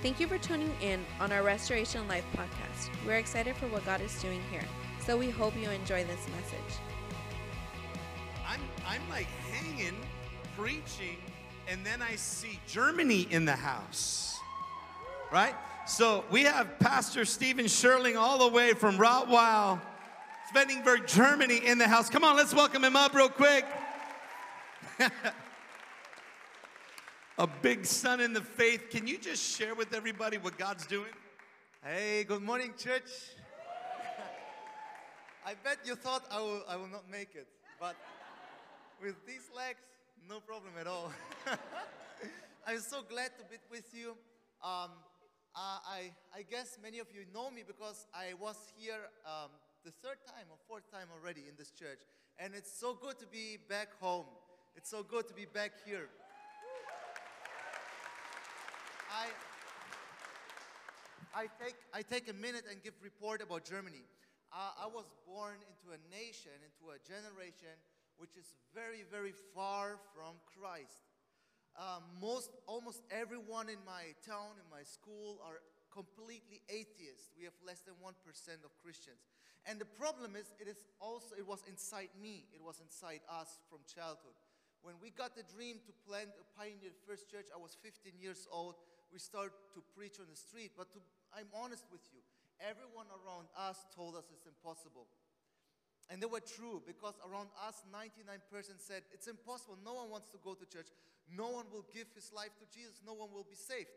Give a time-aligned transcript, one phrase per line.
[0.00, 2.88] Thank you for tuning in on our Restoration Life podcast.
[3.04, 4.62] We're excited for what God is doing here,
[5.04, 6.78] so we hope you enjoy this message.
[8.46, 9.96] I'm, I'm like hanging,
[10.56, 11.16] preaching,
[11.66, 14.38] and then I see Germany in the house.
[15.32, 15.56] Right?
[15.84, 19.80] So we have Pastor Stephen Sherling all the way from Rottweil,
[20.54, 22.08] Svenningsberg, Germany in the house.
[22.08, 23.64] Come on, let's welcome him up real quick.
[27.40, 28.90] A big son in the faith.
[28.90, 31.12] Can you just share with everybody what God's doing?
[31.84, 33.08] Hey, good morning, church.
[35.46, 37.46] I bet you thought I will, I will not make it,
[37.78, 37.94] but
[39.00, 39.78] with these legs,
[40.28, 41.12] no problem at all.
[42.66, 44.16] I'm so glad to be with you.
[44.60, 44.90] Um,
[45.54, 49.50] uh, I, I guess many of you know me because I was here um,
[49.84, 52.00] the third time or fourth time already in this church.
[52.40, 54.26] And it's so good to be back home.
[54.74, 56.08] It's so good to be back here.
[59.08, 59.26] I,
[61.32, 64.04] I, take, I take a minute and give report about Germany.
[64.52, 67.72] Uh, I was born into a nation, into a generation
[68.20, 71.08] which is very, very far from Christ.
[71.78, 75.62] Um, most, almost everyone in my town, in my school, are
[75.94, 77.30] completely atheist.
[77.38, 78.12] We have less than 1%
[78.66, 79.22] of Christians.
[79.64, 82.44] And the problem is, it is also, it was inside me.
[82.52, 84.34] It was inside us from childhood.
[84.82, 88.46] When we got the dream to plant a pioneer first church, I was 15 years
[88.50, 88.78] old
[89.12, 90.72] we start to preach on the street.
[90.76, 91.00] But to,
[91.32, 92.20] I'm honest with you,
[92.60, 95.08] everyone around us told us it's impossible.
[96.08, 98.40] And they were true because around us, 99%
[98.80, 99.76] said it's impossible.
[99.84, 100.88] No one wants to go to church.
[101.28, 103.04] No one will give his life to Jesus.
[103.04, 103.92] No one will be saved.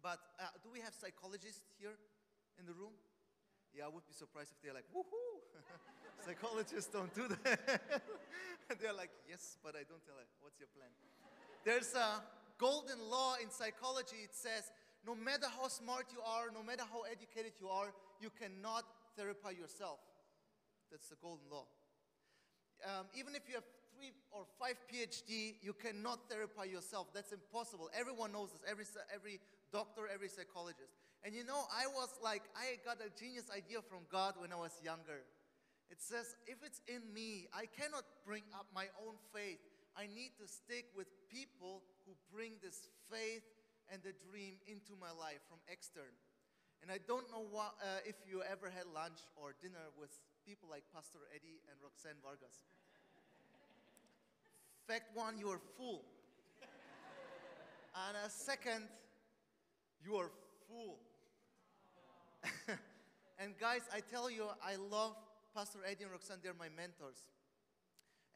[0.00, 2.00] But uh, do we have psychologists here
[2.56, 2.96] in the room?
[3.76, 5.27] Yeah, I would be surprised if they're like, woohoo!
[6.24, 7.60] psychologists don't do that.
[8.80, 10.26] they're like, yes, but I don't tell her.
[10.40, 10.90] What's your plan?
[11.64, 12.22] There's a,
[12.58, 14.18] golden law in psychology.
[14.26, 14.70] It says
[15.06, 18.84] no matter how smart you are, no matter how educated you are, you cannot
[19.16, 20.02] therapy yourself.
[20.90, 21.66] That's the golden law.
[22.84, 27.08] Um, even if you have three or five PhD, you cannot therapy yourself.
[27.14, 27.90] That's impossible.
[27.98, 28.62] Everyone knows this.
[28.68, 28.84] Every
[29.14, 29.40] every
[29.72, 30.94] doctor, every psychologist.
[31.24, 34.56] And you know, I was like, I got a genius idea from God when I
[34.56, 35.26] was younger.
[35.90, 39.58] It says, if it's in me, I cannot bring up my own faith.
[39.96, 43.42] I need to stick with people who bring this faith
[43.90, 46.12] and the dream into my life from extern.
[46.82, 50.12] And I don't know what, uh, if you ever had lunch or dinner with
[50.46, 52.68] people like Pastor Eddie and Roxanne Vargas.
[54.86, 56.04] Fact one, you are full.
[58.08, 58.88] and a second,
[60.04, 60.30] you are
[60.68, 60.98] full.
[63.38, 65.16] and guys, I tell you, I love
[65.58, 67.26] Pastor Eddie and Roxanne, they're my mentors.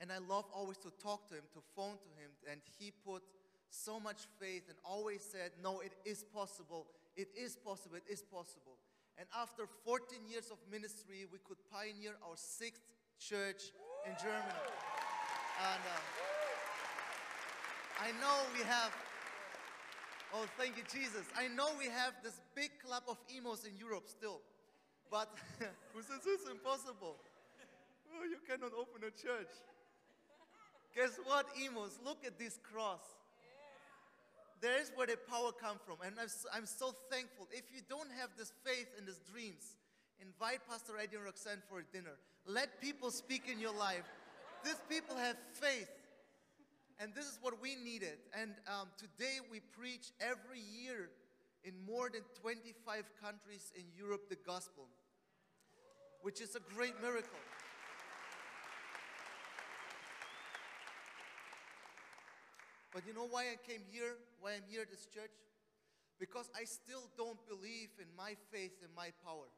[0.00, 2.34] And I love always to talk to him, to phone to him.
[2.50, 3.22] And he put
[3.71, 6.88] so much faith and always said, No, it is possible.
[7.15, 7.94] It is possible.
[7.94, 8.75] It is possible.
[9.16, 12.83] And after 14 years of ministry, we could pioneer our sixth
[13.21, 13.71] church
[14.04, 14.66] in Germany.
[15.62, 16.03] And uh,
[18.03, 18.91] I know we have,
[20.34, 21.22] oh, thank you, Jesus.
[21.39, 24.41] I know we have this big club of emos in Europe still.
[25.12, 25.28] But
[25.92, 27.20] who says it's impossible?
[28.16, 29.52] Oh, you cannot open a church.
[30.96, 31.98] Guess what, emos?
[32.02, 33.04] Look at this cross.
[34.62, 35.96] There is where the power come from.
[36.04, 37.46] And I'm so thankful.
[37.52, 39.76] If you don't have this faith and these dreams,
[40.18, 42.16] invite Pastor Eddie and Roxanne for a dinner.
[42.46, 44.08] Let people speak in your life.
[44.64, 45.90] These people have faith.
[47.00, 48.16] And this is what we needed.
[48.40, 51.10] And um, today we preach every year
[51.64, 54.86] in more than 25 countries in Europe the gospel,
[56.22, 57.38] which is a great miracle.
[62.93, 64.15] But you know why I came here?
[64.41, 65.33] Why I'm here at this church?
[66.21, 69.49] Because I still don't believe in my faith and my power.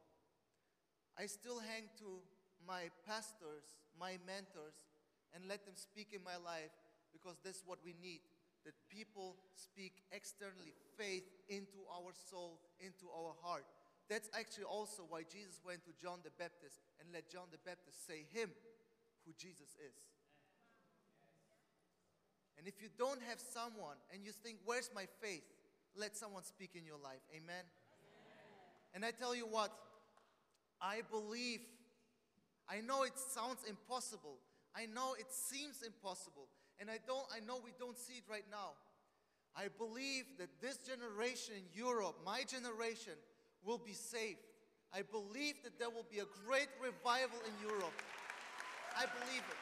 [1.19, 2.23] I still hang to
[2.67, 4.87] my pastors, my mentors,
[5.35, 6.71] and let them speak in my life
[7.11, 8.23] because that's what we need.
[8.63, 13.67] That people speak externally faith into our soul, into our heart.
[14.09, 18.05] That's actually also why Jesus went to John the Baptist and let John the Baptist
[18.05, 18.49] say him
[19.25, 19.97] who Jesus is.
[22.57, 25.43] And if you don't have someone and you think, where's my faith?
[25.97, 27.21] Let someone speak in your life.
[27.31, 27.65] Amen?
[27.65, 27.65] Amen.
[28.93, 29.71] And I tell you what,
[30.81, 31.61] I believe,
[32.69, 34.37] I know it sounds impossible.
[34.75, 36.47] I know it seems impossible.
[36.79, 38.75] And I don't I know we don't see it right now.
[39.55, 43.13] I believe that this generation in Europe, my generation,
[43.65, 44.39] will be saved.
[44.93, 48.01] I believe that there will be a great revival in Europe.
[48.97, 49.59] I believe it.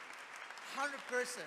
[0.76, 1.38] 100%.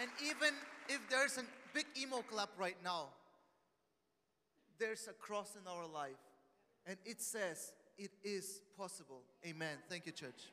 [0.00, 0.54] And even
[0.88, 1.42] if there's a
[1.74, 3.08] big emo club right now,
[4.78, 6.16] there's a cross in our life.
[6.86, 9.22] And it says it is possible.
[9.44, 9.76] Amen.
[9.88, 10.52] Thank you, church.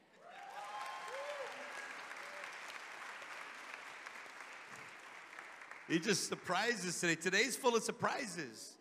[5.87, 7.15] He just surprises today.
[7.15, 8.73] Today's full of surprises.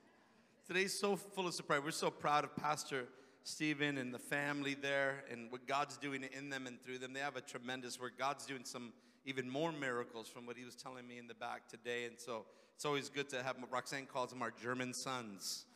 [0.66, 1.82] Today's so full of surprise.
[1.84, 3.04] We're so proud of Pastor
[3.42, 7.12] Stephen and the family there and what God's doing in them and through them.
[7.12, 8.18] They have a tremendous work.
[8.18, 8.94] God's doing some
[9.26, 12.06] even more miracles from what he was telling me in the back today.
[12.06, 15.66] And so it's always good to have, Roxanne calls them our German sons,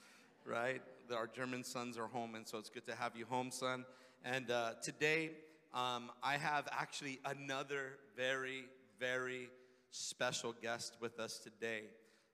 [0.47, 0.81] right?
[1.15, 2.35] Our German sons are home.
[2.35, 3.85] And so it's good to have you home, son.
[4.25, 5.33] And uh, today,
[5.75, 8.65] um, I have actually another very,
[8.99, 9.51] very
[9.91, 11.83] special guest with us today.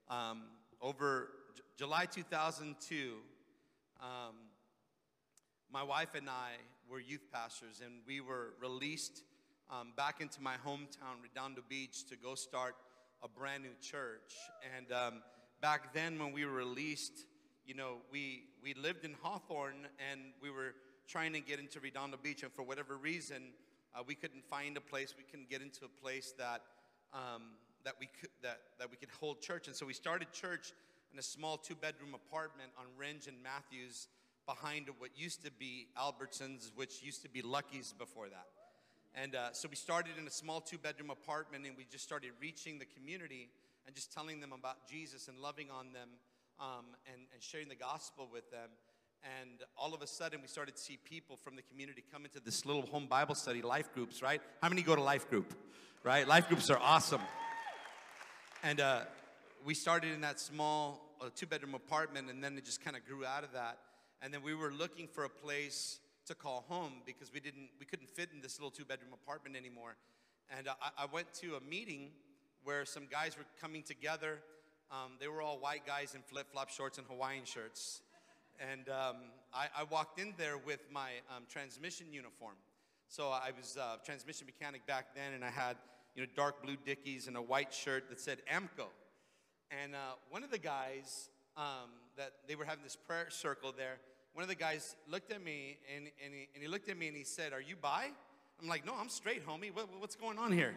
[0.09, 0.43] Um,
[0.81, 1.31] over
[1.77, 3.15] July 2002,
[4.01, 4.09] um,
[5.73, 6.53] my wife and I
[6.89, 9.25] were youth pastors, and we were released
[9.69, 12.77] um, back into my hometown, Redondo Beach, to go start
[13.25, 14.35] a brand new church.
[14.77, 15.23] And um,
[15.61, 17.27] back then, when we were released,
[17.67, 20.75] you know, we, we lived in Hawthorne and we were
[21.09, 23.49] trying to get into Redondo Beach, and for whatever reason,
[23.97, 26.63] uh, we couldn't find a place, we couldn't get into a place that
[27.13, 27.43] um,
[27.85, 29.67] that we could that, that we could hold church.
[29.67, 30.73] And so we started church
[31.15, 34.09] in a small two-bedroom apartment on Renge and Matthews
[34.47, 38.49] behind what used to be Albertsons, which used to be Lucky's before that.
[39.15, 42.81] And uh, so we started in a small two-bedroom apartment, and we just started reaching
[42.81, 43.49] the community
[43.87, 46.09] and just telling them about Jesus and loving on them
[46.59, 48.71] um, and, and sharing the gospel with them.
[49.41, 52.41] And all of a sudden, we started to see people from the community come into
[52.41, 54.43] this little home Bible study, life groups, right?
[54.61, 55.55] How many go to life group,
[56.03, 56.27] right?
[56.27, 57.23] Life groups are awesome.
[58.65, 59.03] And uh,
[59.65, 63.05] we started in that small uh, two bedroom apartment, and then it just kind of
[63.07, 63.79] grew out of that.
[64.23, 67.87] And then we were looking for a place to call home because we didn't, we
[67.87, 69.97] couldn't fit in this little two bedroom apartment anymore.
[70.57, 72.11] And uh, I, I went to a meeting
[72.63, 74.39] where some guys were coming together.
[74.91, 78.03] Um, they were all white guys in flip flop shorts and Hawaiian shirts.
[78.61, 79.17] And um,
[79.53, 82.55] I, I, walked in there with my um, transmission uniform.
[83.09, 85.77] So I was a transmission mechanic back then, and I had
[86.15, 88.87] you know, dark blue Dickies and a white shirt that said AAMCO.
[89.71, 89.99] And uh,
[90.31, 93.99] one of the guys um, that they were having this prayer circle there,
[94.35, 97.09] one of the guys looked at me and, and, he, and he looked at me
[97.09, 98.09] and he said, Are you bi?
[98.61, 99.75] I'm like, No, I'm straight, homie.
[99.75, 100.75] What, what's going on here?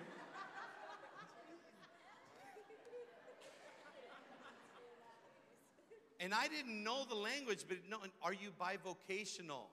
[6.20, 9.66] and I didn't know the language, but no, are you bivocational?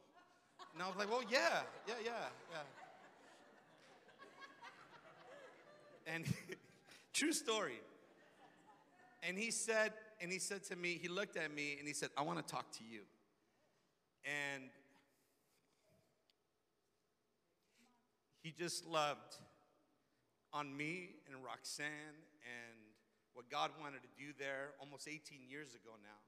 [0.72, 2.12] And I was like, Well, yeah, yeah, yeah,
[2.50, 2.58] yeah.
[6.06, 6.25] And
[7.12, 7.81] true story.
[9.26, 12.11] And he said, and he said to me, he looked at me and he said,
[12.17, 13.00] I want to talk to you.
[14.25, 14.65] And
[18.43, 19.37] he just loved
[20.53, 22.79] on me and Roxanne and
[23.32, 26.20] what God wanted to do there almost 18 years ago now.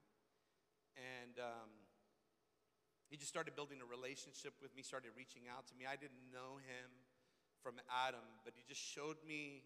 [0.97, 1.69] And um,
[3.09, 5.85] he just started building a relationship with me, started reaching out to me.
[5.85, 6.89] I didn't know him
[7.61, 9.61] from Adam, but he just showed me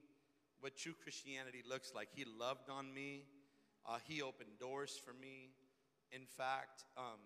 [0.61, 2.07] what true Christianity looks like.
[2.13, 3.23] He loved on me,
[3.85, 5.49] uh, he opened doors for me.
[6.11, 7.19] In fact, um,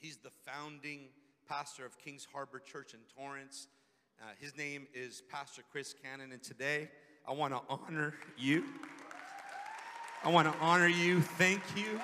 [0.00, 1.08] he's the founding
[1.48, 3.68] pastor of Kings Harbor Church in Torrance.
[4.20, 6.88] Uh, his name is Pastor Chris Cannon, and today
[7.28, 8.64] I want to honor you.
[10.24, 11.20] I want to honor you.
[11.20, 12.00] Thank you.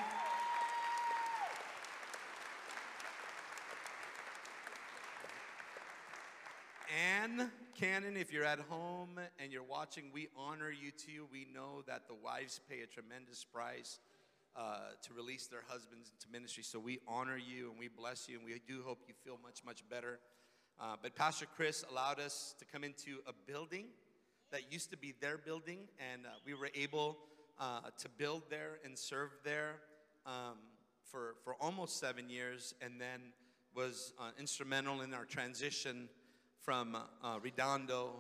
[7.83, 11.27] Cannon, if you're at home and you're watching, we honor you too.
[11.33, 13.99] We know that the wives pay a tremendous price
[14.55, 16.63] uh, to release their husbands into ministry.
[16.63, 19.65] So we honor you and we bless you, and we do hope you feel much,
[19.67, 20.21] much better.
[20.79, 23.87] Uh, but Pastor Chris allowed us to come into a building
[24.53, 27.19] that used to be their building, and uh, we were able
[27.59, 29.81] uh, to build there and serve there
[30.25, 30.59] um,
[31.11, 33.33] for, for almost seven years, and then
[33.75, 36.09] was uh, instrumental in our transition
[36.63, 38.13] from uh, Redondo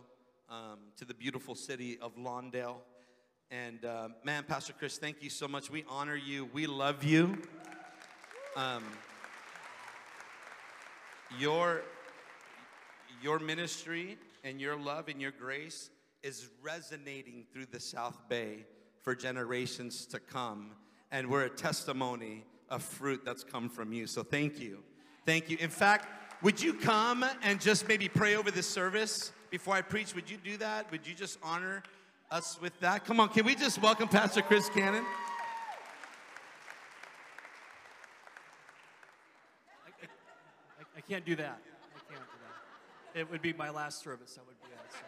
[0.50, 2.78] um, to the beautiful city of Lawndale.
[3.52, 5.70] And uh, man, Pastor Chris, thank you so much.
[5.70, 6.48] We honor you.
[6.52, 7.38] We love you.
[8.56, 8.82] Um,
[11.38, 11.82] your,
[13.22, 15.90] your ministry and your love and your grace
[16.24, 18.66] is resonating through the South Bay
[19.02, 20.72] for generations to come.
[21.12, 24.08] And we're a testimony of fruit that's come from you.
[24.08, 24.82] So thank you.
[25.26, 25.58] Thank you.
[25.60, 26.08] In fact,
[26.42, 30.14] would you come and just maybe pray over this service before I preach?
[30.14, 30.90] Would you do that?
[30.90, 31.82] Would you just honor
[32.30, 33.04] us with that?
[33.04, 35.04] Come on, can we just welcome Pastor Chris Cannon?
[39.86, 41.60] I, I, I can't do that.
[41.94, 42.38] I can't do
[43.14, 43.20] that.
[43.20, 44.34] It would be my last service.
[44.34, 44.78] That would be it.
[44.90, 44.98] So.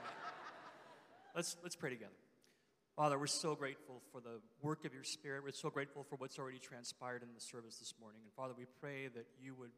[1.35, 2.13] Let's let's pray together.
[2.95, 5.43] Father, we're so grateful for the work of your Spirit.
[5.43, 8.21] We're so grateful for what's already transpired in the service this morning.
[8.23, 9.73] And Father, we pray that you would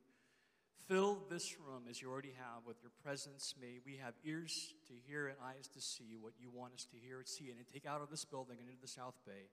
[0.89, 3.55] fill this room as you already have with your presence.
[3.61, 6.97] May we have ears to hear and eyes to see what you want us to
[6.97, 9.51] hear and see, and take out of this building and into the South Bay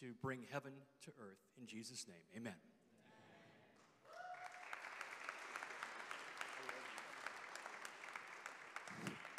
[0.00, 0.72] to bring heaven
[1.04, 1.38] to earth.
[1.60, 2.54] In Jesus' name, amen.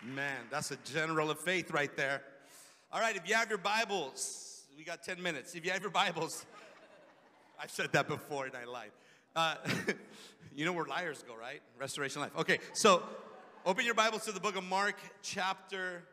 [0.05, 2.21] Man, that's a general of faith right there.
[2.91, 5.55] All right, if you have your Bibles, we got 10 minutes.
[5.55, 6.45] If you have your Bibles,
[7.59, 8.91] I've said that before and I lied.
[9.35, 9.55] Uh,
[10.55, 11.61] you know where liars go, right?
[11.79, 12.31] Restoration Life.
[12.37, 13.01] Okay, so
[13.65, 16.03] open your Bibles to the book of Mark, chapter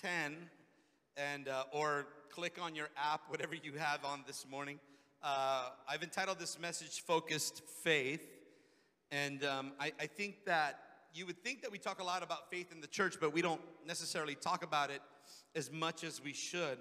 [0.00, 0.34] 10,
[1.18, 4.78] and uh, or click on your app, whatever you have on this morning.
[5.22, 8.26] Uh, I've entitled this message "Focused Faith,"
[9.10, 10.78] and um, I, I think that
[11.12, 13.42] you would think that we talk a lot about faith in the church, but we
[13.42, 15.02] don't necessarily talk about it
[15.54, 16.78] as much as we should.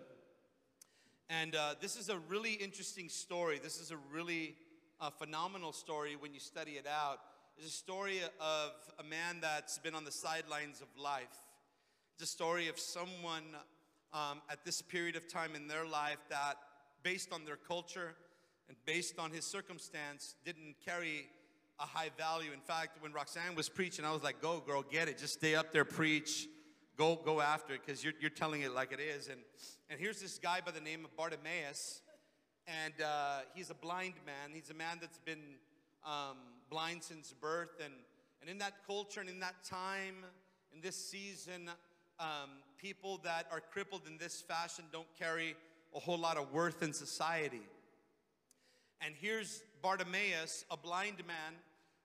[1.29, 3.59] And uh, this is a really interesting story.
[3.61, 4.55] This is a really
[5.01, 7.17] uh, phenomenal story when you study it out.
[7.57, 11.43] It's a story of a man that's been on the sidelines of life.
[12.13, 13.43] It's a story of someone
[14.13, 16.55] um, at this period of time in their life that,
[17.01, 18.13] based on their culture
[18.67, 21.27] and based on his circumstance, didn't carry
[21.79, 22.51] a high value.
[22.53, 25.17] In fact, when Roxanne was preaching, I was like, go, girl, get it.
[25.17, 26.47] Just stay up there, preach.
[26.95, 29.27] Go, go after it because you're, you're telling it like it is.
[29.29, 29.39] And,
[29.89, 32.01] and here's this guy by the name of Bartimaeus,
[32.67, 34.51] and uh, he's a blind man.
[34.53, 35.57] He's a man that's been
[36.05, 36.37] um,
[36.69, 37.81] blind since birth.
[37.83, 37.93] And,
[38.41, 40.15] and in that culture and in that time,
[40.73, 41.69] in this season,
[42.19, 45.55] um, people that are crippled in this fashion don't carry
[45.95, 47.61] a whole lot of worth in society.
[49.01, 51.55] And here's Bartimaeus, a blind man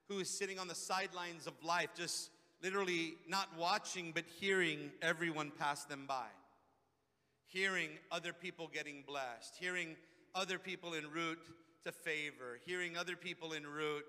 [0.09, 2.31] who is sitting on the sidelines of life, just
[2.63, 6.27] literally not watching but hearing everyone pass them by.
[7.45, 9.97] Hearing other people getting blessed, hearing
[10.37, 11.39] other people en route
[11.85, 14.05] to favor, hearing other people en route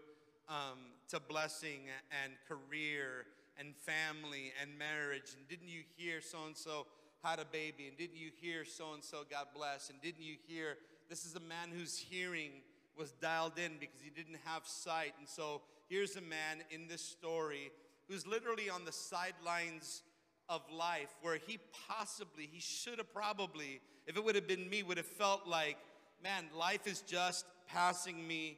[0.50, 0.78] um,
[1.10, 1.80] to blessing
[2.24, 3.26] and career
[3.58, 5.34] and family and marriage.
[5.38, 6.86] And didn't you hear so and so
[7.24, 7.88] had a baby?
[7.88, 9.90] And didn't you hear so and so got blessed?
[9.92, 10.78] And didn't you hear
[11.10, 12.52] this is a man whose hearing
[12.98, 15.14] was dialed in because he didn't have sight.
[15.20, 17.72] And so here's a man in this story
[18.10, 20.02] who's literally on the sidelines
[20.50, 24.84] of life where he possibly, he should have probably, if it would have been me,
[24.84, 25.78] would have felt like,
[26.24, 28.58] man, life is just passing me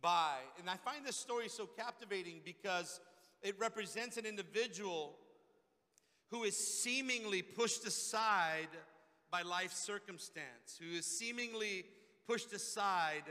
[0.00, 0.36] by.
[0.58, 3.00] And I find this story so captivating because
[3.42, 5.16] it represents an individual
[6.30, 8.68] who is seemingly pushed aside
[9.30, 11.84] by life circumstance, who is seemingly
[12.26, 13.24] pushed aside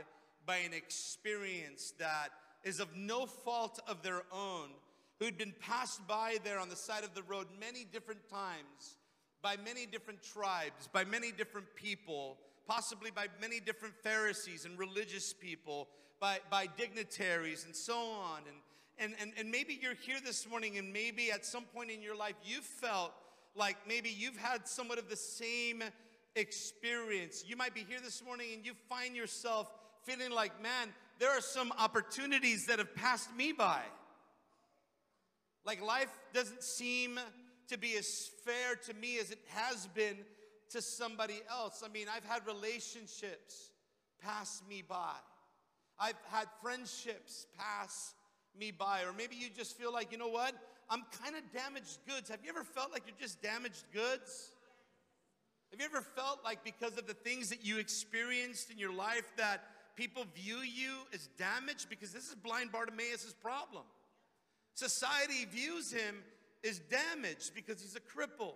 [0.46, 2.28] by an experience that
[2.64, 4.68] is of no fault of their own,
[5.18, 8.98] who'd been passed by there on the side of the road many different times,
[9.42, 15.32] by many different tribes, by many different people, possibly by many different Pharisees and religious
[15.32, 15.88] people,
[16.20, 18.42] by, by dignitaries and so on.
[18.48, 18.56] And,
[18.98, 22.16] and, and, and maybe you're here this morning, and maybe at some point in your
[22.16, 23.12] life you felt
[23.54, 25.82] like maybe you've had somewhat of the same
[26.34, 27.44] experience.
[27.46, 29.70] You might be here this morning and you find yourself
[30.04, 33.80] feeling like, man, there are some opportunities that have passed me by.
[35.64, 37.18] Like life doesn't seem
[37.68, 40.18] to be as fair to me as it has been
[40.70, 41.82] to somebody else.
[41.84, 43.70] I mean, I've had relationships
[44.22, 45.14] pass me by,
[45.98, 48.14] I've had friendships pass
[48.58, 49.02] me by.
[49.02, 50.54] Or maybe you just feel like, you know what?
[50.88, 52.28] I'm kind of damaged goods.
[52.30, 54.50] Have you ever felt like you're just damaged goods?
[55.70, 59.30] Have you ever felt like because of the things that you experienced in your life
[59.36, 59.62] that
[59.96, 63.82] people view you as damaged because this is blind Bartimaeus' problem.
[64.74, 66.16] Society views him
[66.68, 68.54] as damaged because he's a cripple.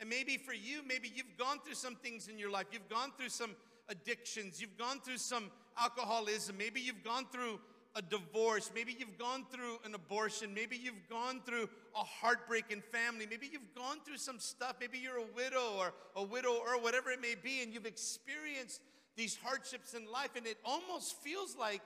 [0.00, 2.66] And maybe for you, maybe you've gone through some things in your life.
[2.72, 3.52] You've gone through some
[3.88, 4.60] addictions.
[4.60, 6.56] You've gone through some alcoholism.
[6.58, 7.60] Maybe you've gone through
[7.94, 8.70] a divorce.
[8.74, 10.52] Maybe you've gone through an abortion.
[10.52, 13.26] Maybe you've gone through a heartbreak in family.
[13.28, 14.76] Maybe you've gone through some stuff.
[14.80, 18.82] Maybe you're a widow or a widow or whatever it may be, and you've experienced
[19.16, 21.80] these hardships in life, and it almost feels like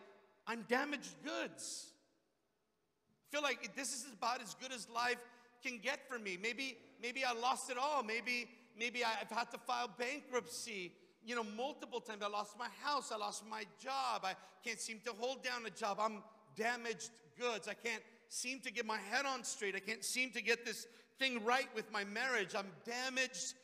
[0.48, 1.92] I'm damaged goods.
[3.28, 5.18] I feel like this is about as good as life
[5.62, 6.36] can get for me.
[6.42, 8.02] Maybe, maybe I lost it all.
[8.02, 10.92] Maybe, maybe I've had to file bankruptcy,
[11.24, 12.22] you know, multiple times.
[12.22, 13.12] I lost my house.
[13.12, 14.24] I lost my job.
[14.24, 15.98] I can't seem to hold down a job.
[16.00, 16.22] I'm
[16.56, 17.68] damaged goods.
[17.68, 19.74] I can't seem to get my head on straight.
[19.74, 20.86] I can't seem to get this
[21.18, 22.54] thing right with my marriage.
[22.56, 23.54] I'm damaged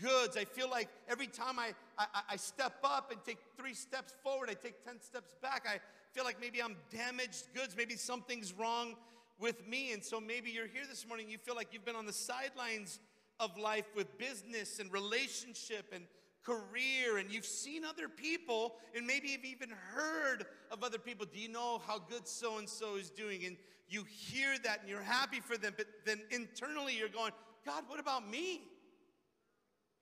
[0.00, 0.36] goods.
[0.36, 4.48] I feel like every time I, I, I, step up and take three steps forward,
[4.50, 5.66] I take 10 steps back.
[5.68, 5.80] I
[6.12, 7.74] feel like maybe I'm damaged goods.
[7.76, 8.94] Maybe something's wrong
[9.38, 9.92] with me.
[9.92, 13.00] And so maybe you're here this morning, you feel like you've been on the sidelines
[13.40, 16.04] of life with business and relationship and
[16.44, 21.26] career and you've seen other people and maybe you've even heard of other people.
[21.32, 23.44] Do you know how good so and so is doing?
[23.44, 23.56] And
[23.88, 27.32] you hear that and you're happy for them, but then internally you're going,
[27.64, 28.62] God, what about me?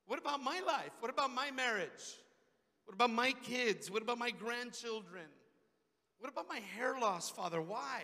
[0.06, 0.90] What about my life?
[1.00, 2.18] What about my marriage?
[2.84, 3.90] What about my kids?
[3.90, 5.26] What about my grandchildren?
[6.18, 7.60] What about my hair loss, Father?
[7.62, 8.02] Why?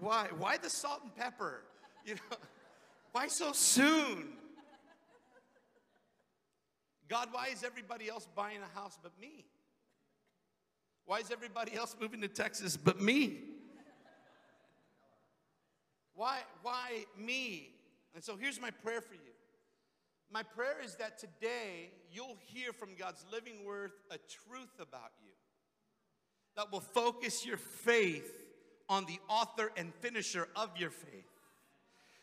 [0.00, 0.28] Why?
[0.36, 1.62] Why the salt and pepper?
[2.04, 2.36] You know,
[3.12, 4.28] why so soon?
[7.08, 9.46] God, why is everybody else buying a house but me?
[11.06, 13.38] Why is everybody else moving to Texas but me?
[16.14, 17.70] Why, why me?
[18.14, 19.20] And so here's my prayer for you.
[20.30, 25.30] My prayer is that today you'll hear from God's living word a truth about you
[26.56, 28.47] that will focus your faith
[28.88, 31.24] on the author and finisher of your faith.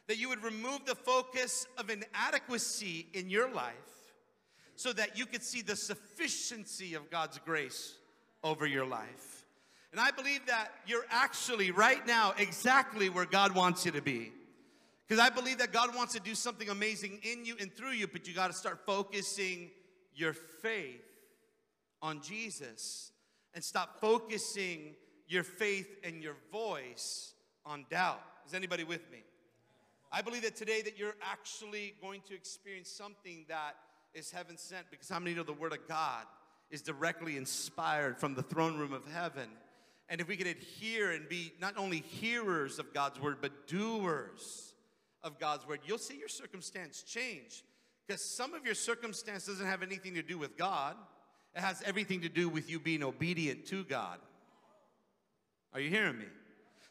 [0.08, 3.74] That you would remove the focus of inadequacy in your life
[4.76, 7.96] so that you could see the sufficiency of God's grace
[8.44, 9.46] over your life.
[9.92, 14.32] And I believe that you're actually right now exactly where God wants you to be.
[15.08, 18.08] Because I believe that God wants to do something amazing in you and through you,
[18.08, 19.70] but you got to start focusing
[20.14, 21.02] your faith
[22.02, 23.12] on Jesus
[23.54, 24.96] and stop focusing
[25.28, 27.34] your faith and your voice
[27.66, 28.22] on doubt.
[28.46, 29.24] Is anybody with me?
[30.12, 33.76] I believe that today that you're actually going to experience something that
[34.14, 36.26] is heaven sent because how many know the word of God
[36.70, 39.50] is directly inspired from the throne room of heaven?
[40.08, 44.74] And if we could adhere and be not only hearers of God's word, but doers
[45.24, 47.64] of God's word, you'll see your circumstance change.
[48.08, 50.96] Because some of your circumstance doesn't have anything to do with God,
[51.56, 54.20] it has everything to do with you being obedient to God.
[55.76, 56.26] Are you hearing me?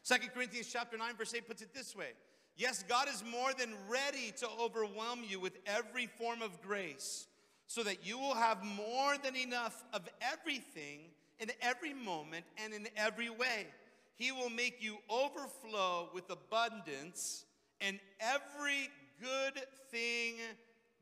[0.03, 2.09] Second Corinthians chapter 9, verse 8 puts it this way
[2.55, 7.25] Yes, God is more than ready to overwhelm you with every form of grace
[7.65, 10.99] so that you will have more than enough of everything
[11.39, 13.65] in every moment and in every way.
[14.17, 17.45] He will make you overflow with abundance
[17.81, 20.35] in every good thing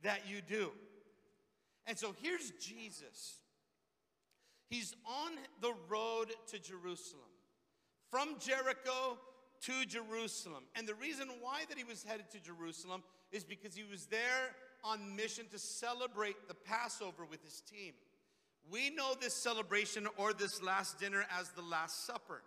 [0.04, 0.72] that you do.
[1.86, 3.40] And so here's Jesus.
[4.70, 7.33] He's on the road to Jerusalem.
[8.14, 9.18] From Jericho
[9.62, 10.66] to Jerusalem.
[10.76, 14.54] And the reason why that he was headed to Jerusalem is because he was there
[14.84, 17.94] on mission to celebrate the Passover with his team.
[18.72, 22.44] We know this celebration or this last dinner as the Last Supper.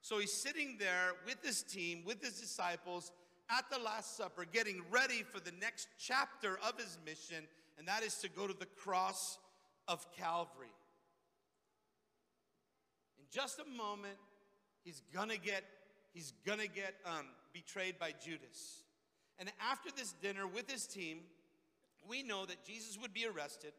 [0.00, 3.12] So he's sitting there with his team, with his disciples
[3.50, 7.44] at the Last Supper, getting ready for the next chapter of his mission,
[7.76, 9.36] and that is to go to the cross
[9.88, 10.72] of Calvary.
[13.18, 14.16] In just a moment,
[14.84, 15.64] he's gonna get
[16.12, 18.82] he's gonna get um, betrayed by Judas.
[19.38, 21.18] And after this dinner with his team,
[22.08, 23.72] we know that Jesus would be arrested,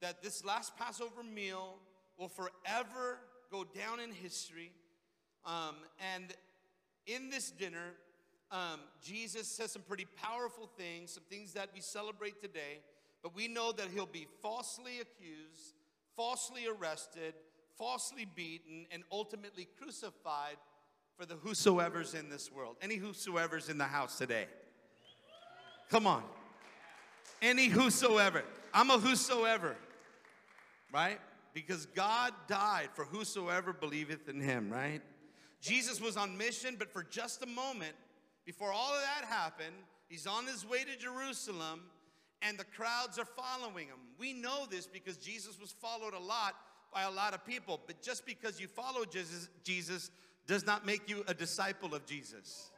[0.00, 1.76] that this last Passover meal
[2.18, 3.18] will forever
[3.50, 4.72] go down in history.
[5.44, 5.76] Um,
[6.14, 6.34] and
[7.06, 7.94] in this dinner,
[8.50, 12.80] um, Jesus says some pretty powerful things, some things that we celebrate today.
[13.22, 15.74] But we know that he'll be falsely accused,
[16.16, 17.34] falsely arrested,
[17.78, 20.56] falsely beaten, and ultimately crucified
[21.16, 22.76] for the whosoever's in this world.
[22.82, 24.46] Any whosoever's in the house today?
[25.90, 26.22] Come on.
[27.40, 28.42] Any whosoever.
[28.74, 29.76] I'm a whosoever,
[30.92, 31.18] right?
[31.54, 35.00] Because God died for whosoever believeth in him, right?
[35.60, 37.94] Jesus was on mission, but for just a moment,
[38.44, 39.74] before all of that happened,
[40.08, 41.82] he's on his way to Jerusalem
[42.42, 43.98] and the crowds are following him.
[44.18, 46.54] We know this because Jesus was followed a lot
[46.92, 50.10] by a lot of people, but just because you follow Jesus, Jesus
[50.46, 52.70] does not make you a disciple of Jesus.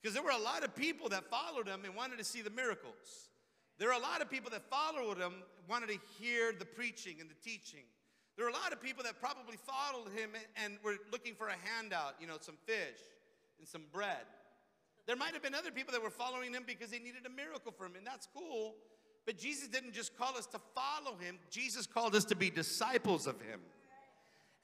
[0.00, 2.50] Because there were a lot of people that followed him and wanted to see the
[2.50, 3.28] miracles.
[3.78, 5.34] There are a lot of people that followed him,
[5.68, 7.84] wanted to hear the preaching and the teaching.
[8.36, 10.30] There are a lot of people that probably followed him
[10.62, 13.00] and were looking for a handout, you know, some fish
[13.58, 14.24] and some bread.
[15.06, 17.72] There might have been other people that were following him because they needed a miracle
[17.72, 18.74] from him, and that's cool.
[19.26, 23.26] But Jesus didn't just call us to follow him, Jesus called us to be disciples
[23.26, 23.60] of him.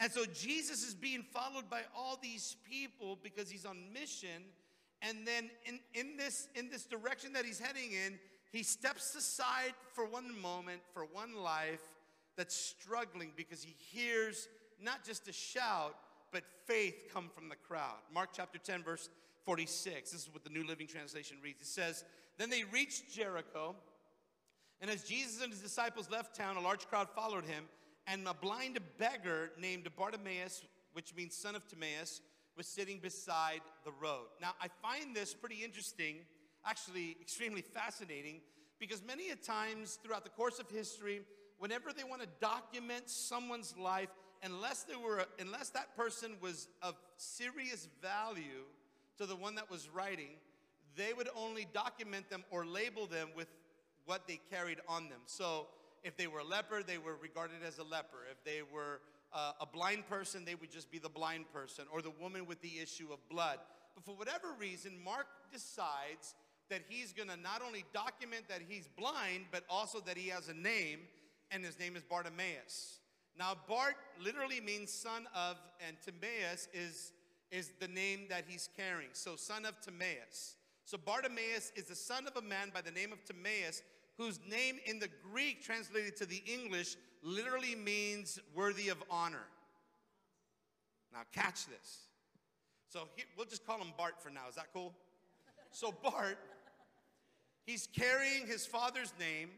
[0.01, 4.43] And so Jesus is being followed by all these people because he's on mission.
[5.01, 8.19] And then in, in, this, in this direction that he's heading in,
[8.53, 11.83] he steps aside for one moment, for one life
[12.37, 14.49] that's struggling because he hears
[14.81, 15.95] not just a shout,
[16.33, 17.99] but faith come from the crowd.
[18.13, 19.09] Mark chapter 10, verse
[19.45, 20.11] 46.
[20.11, 21.63] This is what the New Living Translation reads.
[21.63, 22.05] It says,
[22.39, 23.77] Then they reached Jericho,
[24.83, 27.65] and as Jesus and his disciples left town, a large crowd followed him,
[28.07, 32.21] and a blind beggar named Bartimaeus, which means son of Timaeus,
[32.57, 34.27] was sitting beside the road.
[34.41, 36.17] Now, I find this pretty interesting,
[36.67, 38.41] actually extremely fascinating,
[38.83, 41.23] Because many a times throughout the course of history,
[41.61, 44.09] whenever they want to document someone's life,
[44.43, 48.65] unless they were unless that person was of serious value
[49.19, 50.31] to the one that was writing,
[50.97, 53.47] they would only document them or label them with
[54.07, 55.21] what they carried on them.
[55.27, 55.67] So
[56.03, 58.27] if they were a leper, they were regarded as a leper.
[58.31, 59.01] If they were
[59.33, 62.61] uh, a blind person, they would just be the blind person, or the woman with
[62.61, 63.59] the issue of blood.
[63.95, 66.35] But for whatever reason, Mark decides
[66.71, 70.55] that he's gonna not only document that he's blind, but also that he has a
[70.55, 71.01] name,
[71.51, 72.99] and his name is Bartimaeus.
[73.39, 77.13] Now, Bart literally means son of, and Timaeus is,
[77.51, 79.11] is the name that he's carrying.
[79.13, 80.57] So, son of Timaeus.
[80.93, 83.83] So, Bartimaeus is the son of a man by the name of Timaeus,
[84.19, 89.47] whose name in the Greek, translated to the English, literally means worthy of honor.
[91.11, 92.09] Now, catch this.
[92.91, 94.43] So, we'll just call him Bart for now.
[94.51, 94.93] Is that cool?
[95.71, 96.37] So, Bart,
[97.65, 99.49] he's carrying his father's name,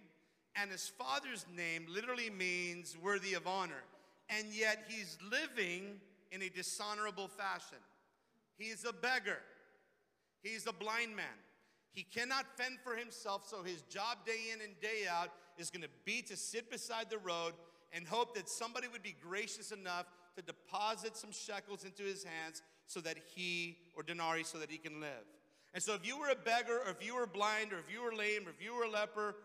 [0.54, 3.82] and his father's name literally means worthy of honor.
[4.28, 7.78] And yet, he's living in a dishonorable fashion.
[8.56, 9.40] He's a beggar,
[10.44, 11.26] he's a blind man.
[11.92, 15.82] He cannot fend for himself, so his job day in and day out is going
[15.82, 17.54] to be to sit beside the road
[17.92, 22.62] and hope that somebody would be gracious enough to deposit some shekels into his hands
[22.86, 25.24] so that he, or denarii, so that he can live.
[25.72, 28.02] And so if you were a beggar, or if you were blind, or if you
[28.02, 29.36] were lame, or if you were a leper,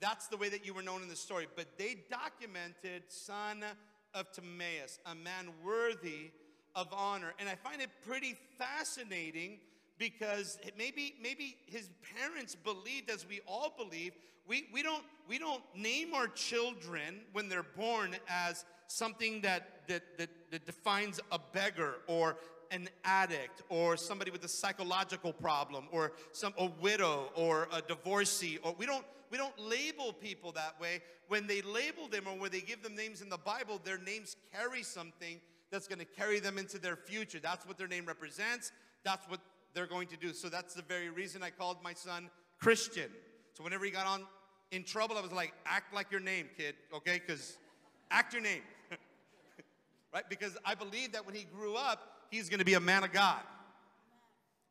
[0.00, 1.46] that's the way that you were known in the story.
[1.54, 3.64] But they documented son
[4.12, 6.30] of Timaeus, a man worthy
[6.74, 7.32] of honor.
[7.38, 9.58] And I find it pretty fascinating
[9.98, 14.12] because maybe maybe his parents believed as we all believe
[14.46, 20.02] we, we don't we don't name our children when they're born as something that that,
[20.18, 22.36] that, that defines a beggar or
[22.70, 28.58] an addict or somebody with a psychological problem or some a widow or a divorcee.
[28.62, 31.00] Or we don't we don't label people that way.
[31.28, 34.36] When they label them or when they give them names in the bible their names
[34.52, 37.38] carry something that's going to carry them into their future.
[37.42, 38.72] That's what their name represents.
[39.02, 39.40] That's what
[39.74, 40.32] they're going to do.
[40.32, 43.10] So that's the very reason I called my son Christian.
[43.54, 44.24] So whenever he got on
[44.70, 47.20] in trouble, I was like, act like your name, kid, okay?
[47.24, 47.56] Because
[48.10, 48.62] act your name.
[50.14, 50.24] right?
[50.28, 53.12] Because I believe that when he grew up, he's going to be a man of
[53.12, 53.40] God.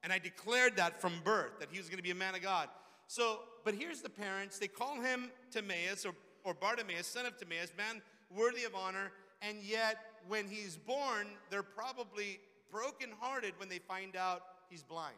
[0.03, 2.41] And I declared that from birth, that he was going to be a man of
[2.41, 2.67] God.
[3.07, 4.59] So, but here's the parents.
[4.59, 6.13] They call him Timaeus or,
[6.43, 8.01] or Bartimaeus, son of Timaeus, man
[8.35, 9.11] worthy of honor.
[9.41, 12.39] And yet, when he's born, they're probably
[12.71, 14.41] brokenhearted when they find out
[14.73, 15.15] he's blind.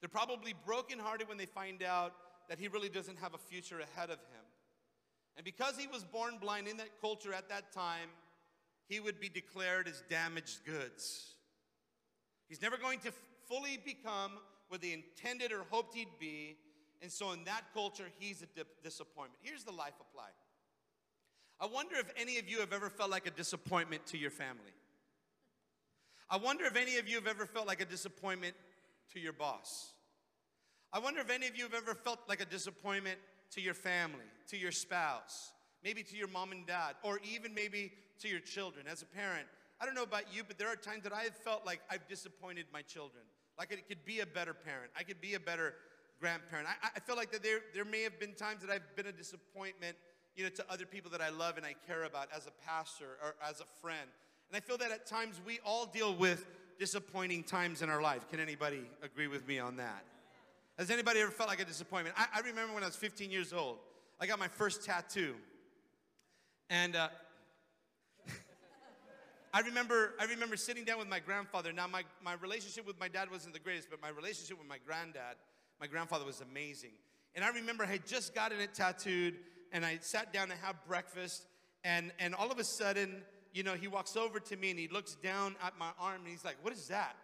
[0.00, 2.12] They're probably brokenhearted when they find out
[2.48, 4.44] that he really doesn't have a future ahead of him.
[5.36, 8.08] And because he was born blind in that culture at that time,
[8.88, 11.34] he would be declared as damaged goods.
[12.48, 13.12] He's never going to
[13.48, 14.32] fully become
[14.68, 16.56] what they intended or hoped he'd be.
[17.00, 19.38] And so, in that culture, he's a disappointment.
[19.42, 20.28] Here's the life apply.
[21.60, 24.72] I wonder if any of you have ever felt like a disappointment to your family.
[26.34, 28.56] I wonder if any of you have ever felt like a disappointment
[29.12, 29.92] to your boss.
[30.92, 33.20] I wonder if any of you have ever felt like a disappointment
[33.52, 35.52] to your family, to your spouse,
[35.84, 38.86] maybe to your mom and dad, or even maybe to your children.
[38.90, 39.46] As a parent,
[39.80, 42.08] I don't know about you, but there are times that I have felt like I've
[42.08, 43.22] disappointed my children.
[43.56, 45.74] Like I could be a better parent, I could be a better
[46.18, 46.66] grandparent.
[46.66, 49.12] I, I feel like that there, there may have been times that I've been a
[49.12, 49.96] disappointment
[50.34, 53.18] you know, to other people that I love and I care about as a pastor
[53.22, 54.10] or as a friend.
[54.50, 56.46] And I feel that at times we all deal with
[56.78, 58.28] disappointing times in our life.
[58.28, 60.04] Can anybody agree with me on that?
[60.78, 62.16] Has anybody ever felt like a disappointment?
[62.18, 63.78] I, I remember when I was 15 years old,
[64.20, 65.34] I got my first tattoo.
[66.68, 67.08] And uh,
[69.54, 71.72] I remember, I remember sitting down with my grandfather.
[71.72, 74.78] Now, my, my relationship with my dad wasn't the greatest, but my relationship with my
[74.84, 75.36] granddad,
[75.80, 76.92] my grandfather was amazing.
[77.34, 79.34] And I remember I had just gotten it tattooed,
[79.72, 81.46] and I sat down to have breakfast,
[81.84, 83.22] and, and all of a sudden,
[83.54, 86.28] you know, he walks over to me and he looks down at my arm and
[86.28, 87.14] he's like, What is that?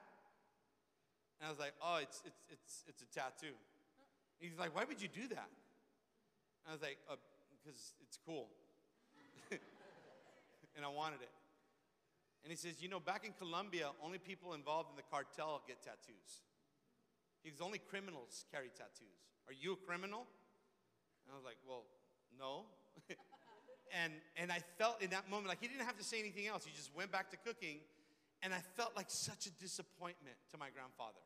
[1.41, 3.53] And I was like, Oh, it's, it's, it's, it's a tattoo.
[4.41, 5.51] And he's like, Why would you do that?
[6.65, 7.17] And I was like, uh,
[7.59, 8.47] Because it's cool.
[9.51, 11.35] and I wanted it.
[12.45, 15.83] And he says, You know, back in Colombia, only people involved in the cartel get
[15.83, 16.47] tattoos.
[17.43, 19.19] Because only criminals carry tattoos.
[19.49, 20.29] Are you a criminal?
[21.27, 21.83] And I was like, Well,
[22.39, 22.67] no.
[24.05, 26.65] And, and I felt in that moment like he didn't have to say anything else.
[26.65, 27.79] He just went back to cooking.
[28.43, 31.21] And I felt like such a disappointment to my grandfather.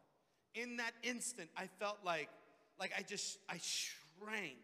[0.55, 2.29] In that instant, I felt like,
[2.79, 4.57] like I just, I shrank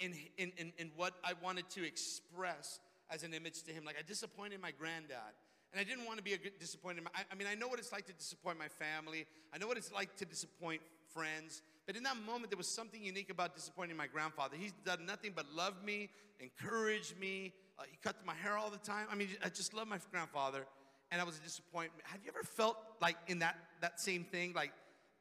[0.00, 2.80] in, in, in, in what I wanted to express
[3.10, 3.84] as an image to him.
[3.84, 5.32] Like I disappointed my granddad.
[5.72, 7.08] And I didn't want to be a good disappointment.
[7.14, 9.26] I, I mean, I know what it's like to disappoint my family.
[9.54, 10.82] I know what it's like to disappoint
[11.14, 11.62] friends.
[11.86, 14.56] But in that moment, there was something unique about disappointing my grandfather.
[14.58, 17.54] He's done nothing but love me, encourage me.
[17.78, 19.06] Uh, he cut my hair all the time.
[19.10, 20.66] I mean, I just love my grandfather.
[21.10, 22.04] And I was a disappointment.
[22.04, 24.72] Have you ever felt like in that, that same thing, like,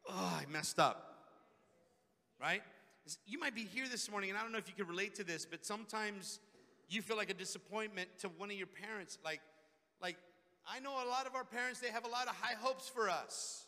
[0.09, 1.07] oh, I messed up?
[2.39, 2.61] Right?
[3.25, 5.23] You might be here this morning, and I don't know if you can relate to
[5.23, 6.39] this, but sometimes
[6.89, 9.17] you feel like a disappointment to one of your parents.
[9.23, 9.41] Like,
[10.01, 10.17] like
[10.67, 13.09] I know a lot of our parents, they have a lot of high hopes for
[13.09, 13.65] us.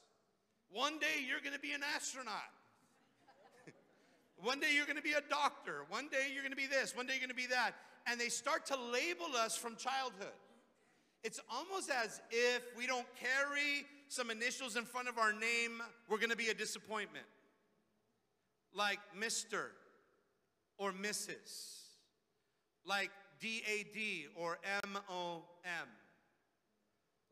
[0.71, 2.35] One day you're going to be an astronaut.
[4.37, 5.85] one day you're going to be a doctor.
[5.89, 6.95] One day you're going to be this.
[6.95, 7.73] One day you're going to be that.
[8.07, 10.33] And they start to label us from childhood.
[11.23, 16.17] It's almost as if we don't carry some initials in front of our name, we're
[16.17, 17.25] going to be a disappointment.
[18.75, 19.65] Like Mr.
[20.77, 21.79] or Mrs.
[22.85, 24.57] Like DAD or
[24.91, 25.41] MOM.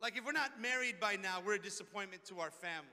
[0.02, 2.88] Like if we're not married by now, we're a disappointment to our family.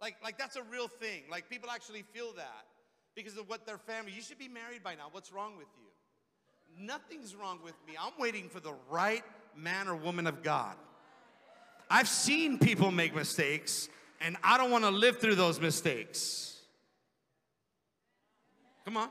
[0.00, 1.22] Like, like that's a real thing.
[1.30, 2.66] Like people actually feel that
[3.14, 4.12] because of what their family.
[4.12, 5.08] You should be married by now.
[5.10, 6.84] What's wrong with you?
[6.84, 7.94] Nothing's wrong with me.
[8.00, 9.22] I'm waiting for the right
[9.56, 10.76] man or woman of God.
[11.88, 13.88] I've seen people make mistakes,
[14.20, 16.58] and I don't want to live through those mistakes.
[18.84, 19.08] Come on.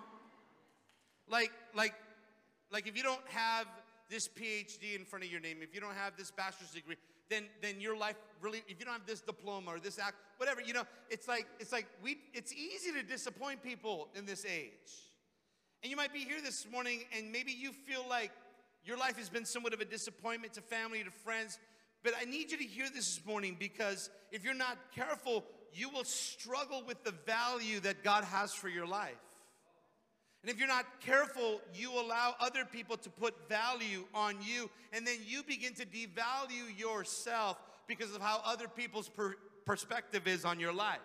[1.30, 1.94] Like, like,
[2.72, 3.68] like if you don't have
[4.14, 6.98] this PhD in front of your name, if you don't have this bachelor's degree,
[7.30, 10.62] then then your life really if you don't have this diploma or this act whatever
[10.62, 15.10] you know it's like it's like we it's easy to disappoint people in this age.
[15.82, 18.32] And you might be here this morning and maybe you feel like
[18.86, 21.60] your life has been somewhat of a disappointment to family to friends
[22.04, 25.90] but i need you to hear this this morning because if you're not careful you
[25.90, 29.20] will struggle with the value that god has for your life
[30.44, 35.08] and if you're not careful, you allow other people to put value on you, and
[35.08, 40.60] then you begin to devalue yourself because of how other people's per- perspective is on
[40.60, 41.00] your life.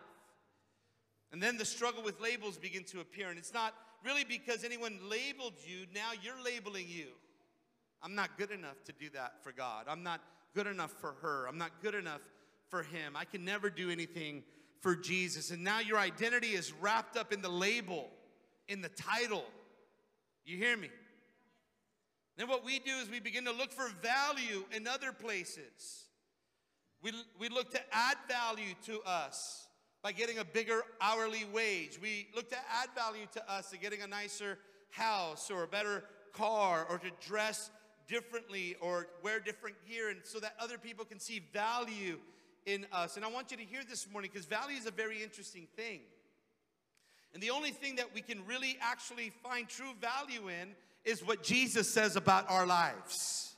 [1.30, 3.74] And then the struggle with labels begin to appear, and it's not
[4.04, 7.06] really because anyone labeled you, now you're labeling you.
[8.02, 9.84] I'm not good enough to do that for God.
[9.88, 10.20] I'm not
[10.52, 11.46] good enough for her.
[11.46, 12.22] I'm not good enough
[12.70, 13.14] for him.
[13.14, 14.42] I can never do anything
[14.80, 15.52] for Jesus.
[15.52, 18.10] And now your identity is wrapped up in the label
[18.68, 19.44] in the title.
[20.44, 20.90] You hear me?
[22.36, 26.04] Then what we do is we begin to look for value in other places.
[27.02, 29.66] We, we look to add value to us
[30.02, 31.98] by getting a bigger hourly wage.
[32.00, 34.58] We look to add value to us to getting a nicer
[34.90, 37.70] house or a better car or to dress
[38.06, 42.18] differently or wear different gear and so that other people can see value
[42.66, 43.16] in us.
[43.16, 46.00] And I want you to hear this morning because value is a very interesting thing.
[47.34, 51.42] And the only thing that we can really actually find true value in is what
[51.42, 53.54] Jesus says about our lives.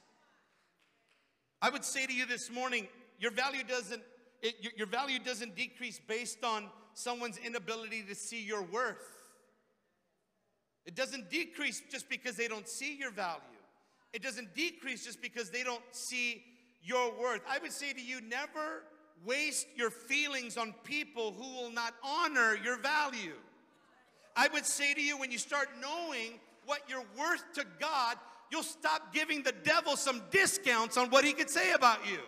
[1.63, 4.03] I would say to you this morning, your value doesn't
[4.43, 9.07] it, your, your value doesn't decrease based on someone's inability to see your worth.
[10.87, 13.41] It doesn't decrease just because they don't see your value.
[14.13, 16.43] It doesn't decrease just because they don't see
[16.83, 17.43] your worth.
[17.49, 18.85] I would say to you, never
[19.25, 23.35] waste your feelings on people who will not honor your value.
[24.37, 28.17] I would say to you, when you start knowing what you're worth to God,
[28.51, 32.21] you'll stop giving the devil some discounts on what he could say about you.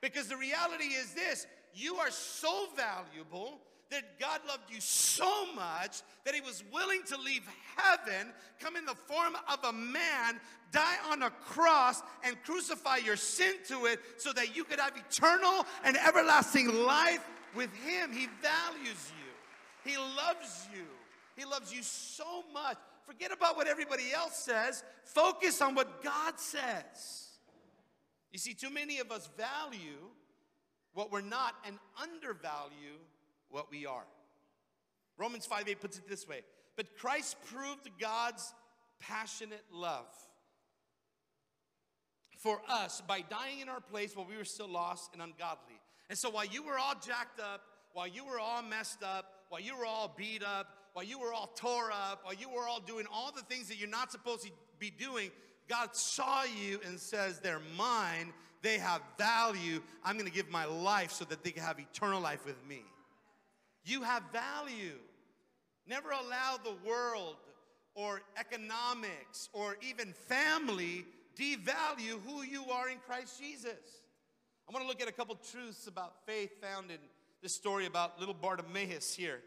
[0.00, 6.02] Because the reality is this you are so valuable that God loved you so much
[6.24, 7.42] that he was willing to leave
[7.76, 13.16] heaven, come in the form of a man, die on a cross, and crucify your
[13.16, 18.12] sin to it so that you could have eternal and everlasting life with him.
[18.12, 19.29] He values you.
[19.84, 20.84] He loves you.
[21.36, 22.76] He loves you so much.
[23.04, 24.84] Forget about what everybody else says.
[25.04, 27.28] Focus on what God says.
[28.32, 30.08] You see, too many of us value
[30.92, 32.98] what we're not and undervalue
[33.48, 34.06] what we are.
[35.18, 36.42] Romans 5 8 puts it this way
[36.76, 38.54] But Christ proved God's
[39.00, 40.06] passionate love
[42.36, 45.78] for us by dying in our place while we were still lost and ungodly.
[46.08, 47.62] And so while you were all jacked up,
[47.92, 51.32] while you were all messed up, while you were all beat up, while you were
[51.32, 54.44] all tore up, while you were all doing all the things that you're not supposed
[54.44, 55.30] to be doing,
[55.68, 58.32] God saw you and says, They're mine.
[58.62, 59.82] They have value.
[60.04, 62.82] I'm going to give my life so that they can have eternal life with me.
[63.84, 64.98] You have value.
[65.86, 67.36] Never allow the world
[67.94, 71.06] or economics or even family
[71.38, 74.02] devalue who you are in Christ Jesus.
[74.68, 76.98] I want to look at a couple truths about faith found in
[77.42, 79.40] this story about little Bartimaeus here.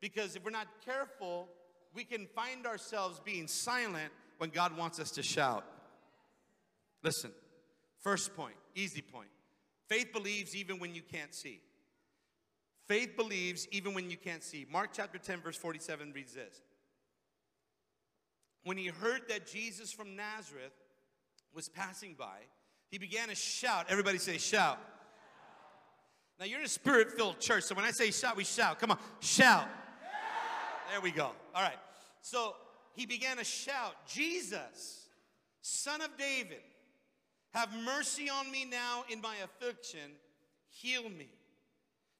[0.00, 1.48] Because if we're not careful,
[1.94, 5.64] we can find ourselves being silent when God wants us to shout.
[7.02, 7.32] Listen,
[8.02, 9.28] First point, easy point.
[9.88, 11.60] Faith believes even when you can't see.
[12.88, 14.66] Faith believes even when you can't see.
[14.70, 16.62] Mark chapter 10, verse 47 reads this.
[18.64, 20.72] When he heard that Jesus from Nazareth
[21.54, 22.38] was passing by,
[22.90, 23.86] he began to shout.
[23.88, 24.78] Everybody say, shout.
[26.38, 28.78] Now you're in a spirit filled church, so when I say shout, we shout.
[28.78, 29.68] Come on, shout.
[30.90, 31.30] There we go.
[31.54, 31.78] All right.
[32.20, 32.54] So
[32.94, 35.08] he began to shout, Jesus,
[35.60, 36.60] son of David,
[37.54, 40.10] have mercy on me now in my affliction,
[40.68, 41.28] heal me.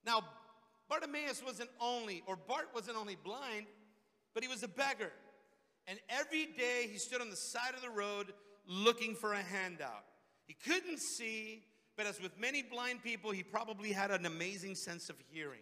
[0.04, 0.22] Now,
[0.88, 3.66] Bartimaeus wasn't only, or Bart wasn't only blind,
[4.34, 5.12] but he was a beggar.
[5.86, 8.32] And every day he stood on the side of the road
[8.66, 10.04] looking for a handout.
[10.46, 11.64] He couldn't see,
[11.96, 15.60] but as with many blind people, he probably had an amazing sense of hearing.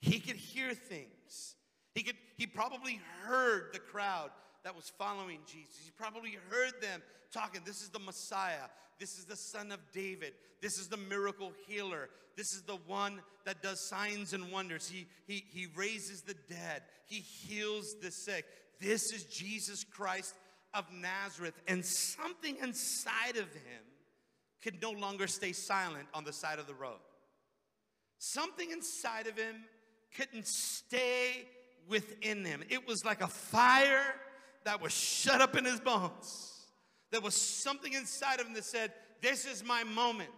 [0.00, 1.54] He could hear things.
[1.94, 4.30] He could he probably heard the crowd
[4.64, 5.76] that was following Jesus.
[5.84, 7.00] He probably heard them
[7.32, 8.68] talking, this is the Messiah.
[8.98, 10.32] This is the son of David.
[10.60, 12.08] This is the miracle healer.
[12.36, 14.88] This is the one that does signs and wonders.
[14.88, 16.82] He, he, he raises the dead.
[17.06, 18.44] He heals the sick.
[18.80, 20.34] This is Jesus Christ
[20.74, 21.54] of Nazareth.
[21.66, 23.82] And something inside of him
[24.62, 26.98] could no longer stay silent on the side of the road.
[28.18, 29.56] Something inside of him
[30.16, 31.46] couldn't stay
[31.88, 32.62] within him.
[32.68, 34.14] It was like a fire
[34.64, 36.52] that was shut up in his bones.
[37.10, 38.92] There was something inside of him that said,
[39.22, 40.30] This is my moment.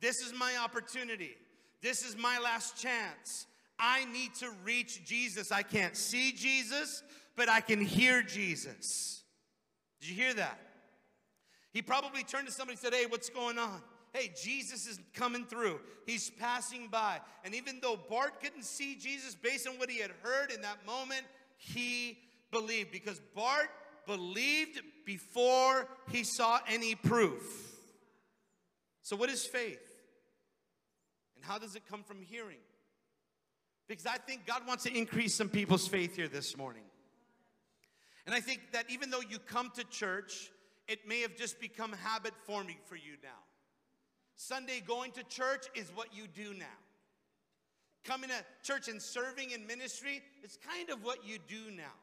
[0.00, 1.36] This is my opportunity.
[1.82, 3.46] This is my last chance.
[3.78, 5.52] I need to reach Jesus.
[5.52, 7.02] I can't see Jesus,
[7.36, 9.22] but I can hear Jesus.
[10.00, 10.58] Did you hear that?
[11.76, 13.82] He probably turned to somebody and said, Hey, what's going on?
[14.14, 15.78] Hey, Jesus is coming through.
[16.06, 17.20] He's passing by.
[17.44, 20.86] And even though Bart couldn't see Jesus based on what he had heard in that
[20.86, 21.26] moment,
[21.58, 22.16] he
[22.50, 23.68] believed because Bart
[24.06, 27.42] believed before he saw any proof.
[29.02, 29.76] So, what is faith?
[31.34, 32.56] And how does it come from hearing?
[33.86, 36.84] Because I think God wants to increase some people's faith here this morning.
[38.24, 40.50] And I think that even though you come to church,
[40.88, 43.42] it may have just become habit forming for you now.
[44.36, 46.66] Sunday going to church is what you do now.
[48.04, 51.94] Coming to church and serving in ministry is kind of what you do now.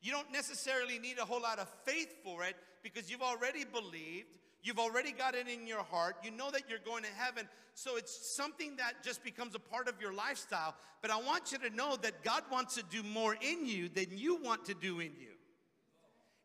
[0.00, 4.38] You don't necessarily need a whole lot of faith for it because you've already believed,
[4.62, 7.48] you've already got it in your heart, you know that you're going to heaven.
[7.74, 10.74] So it's something that just becomes a part of your lifestyle.
[11.02, 14.06] But I want you to know that God wants to do more in you than
[14.10, 15.37] you want to do in you.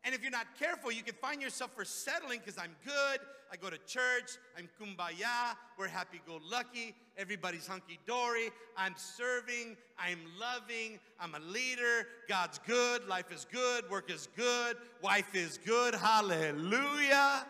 [0.04, 3.56] And if you're not careful, you can find yourself for settling because I'm good, I
[3.56, 10.18] go to church, I'm kumbaya, we're happy go lucky, everybody's hunky dory, I'm serving, I'm
[10.38, 15.94] loving, I'm a leader, God's good, life is good, work is good, wife is good,
[15.94, 17.46] hallelujah.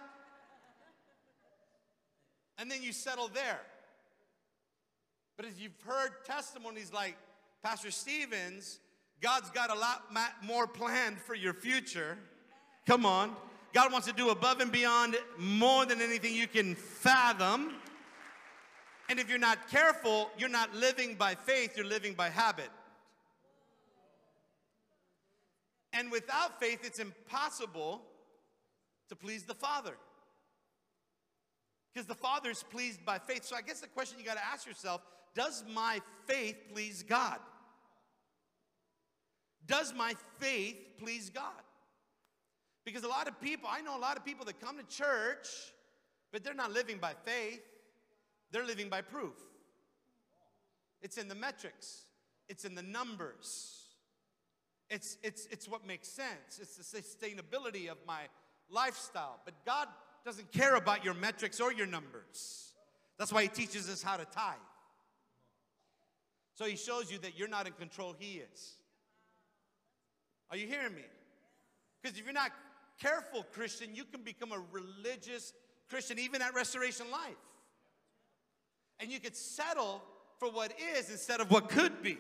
[2.59, 3.61] And then you settle there.
[5.37, 7.17] But as you've heard testimonies like
[7.65, 8.79] Pastor Stevens,
[9.21, 10.05] God's got a lot
[10.43, 12.17] more planned for your future.
[12.87, 13.35] Come on.
[13.73, 17.75] God wants to do above and beyond more than anything you can fathom.
[19.09, 22.71] And if you're not careful, you're not living by faith, you're living by habit.
[25.93, 28.03] And without faith, it's impossible
[29.09, 29.97] to please the Father.
[31.93, 33.45] Because the Father is pleased by faith.
[33.45, 35.03] So I guess the question you got to ask yourself
[35.35, 37.39] does my faith please God?
[39.67, 41.64] Does my faith please God?
[42.85, 45.49] Because a lot of people, I know a lot of people that come to church,
[46.33, 47.63] but they're not living by faith,
[48.51, 49.37] they're living by proof.
[51.01, 52.03] It's in the metrics,
[52.49, 53.81] it's in the numbers.
[54.91, 56.61] It's, it's, it's what makes sense.
[56.61, 58.21] It's the sustainability of my
[58.69, 59.41] lifestyle.
[59.45, 59.89] But God
[60.27, 62.73] doesn't care about your metrics or your numbers.
[63.19, 64.55] That's why He teaches us how to tithe.
[66.55, 68.75] So He shows you that you're not in control, He is.
[70.51, 71.03] Are you hearing me?
[72.03, 72.53] Because if you're not
[73.01, 75.53] careful, Christian, you can become a religious
[75.89, 77.37] Christian even at Restoration Life.
[79.01, 80.03] And you could settle
[80.39, 82.19] for what is instead of what could be.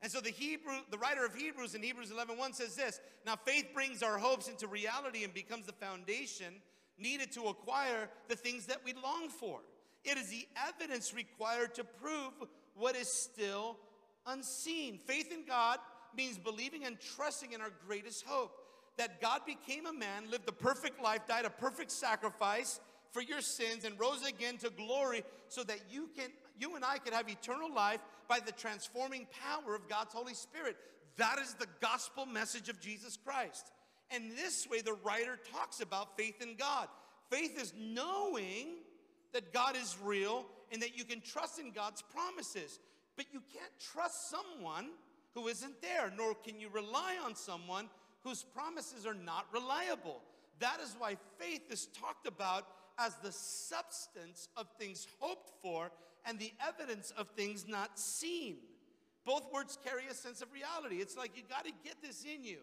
[0.00, 3.36] And so the Hebrew, the writer of Hebrews in Hebrews 11:1 1 says this, now
[3.36, 6.54] faith brings our hopes into reality and becomes the foundation
[6.98, 9.60] needed to acquire the things that we long for.
[10.04, 12.32] It is the evidence required to prove
[12.74, 13.78] what is still
[14.26, 14.98] unseen.
[15.06, 15.78] Faith in God
[16.16, 18.56] means believing and trusting in our greatest hope
[19.02, 22.78] that God became a man, lived the perfect life, died a perfect sacrifice
[23.10, 26.98] for your sins, and rose again to glory so that you can you and I
[26.98, 27.98] could have eternal life
[28.28, 30.76] by the transforming power of God's Holy Spirit.
[31.16, 33.72] That is the gospel message of Jesus Christ.
[34.12, 36.86] And this way the writer talks about faith in God.
[37.28, 38.76] Faith is knowing
[39.32, 42.78] that God is real and that you can trust in God's promises.
[43.16, 44.90] But you can't trust someone
[45.34, 47.88] who isn't there, nor can you rely on someone
[48.24, 50.20] whose promises are not reliable.
[50.60, 52.66] That is why faith is talked about
[52.98, 55.90] as the substance of things hoped for
[56.24, 58.56] and the evidence of things not seen.
[59.24, 60.96] Both words carry a sense of reality.
[60.96, 62.58] It's like you got to get this in you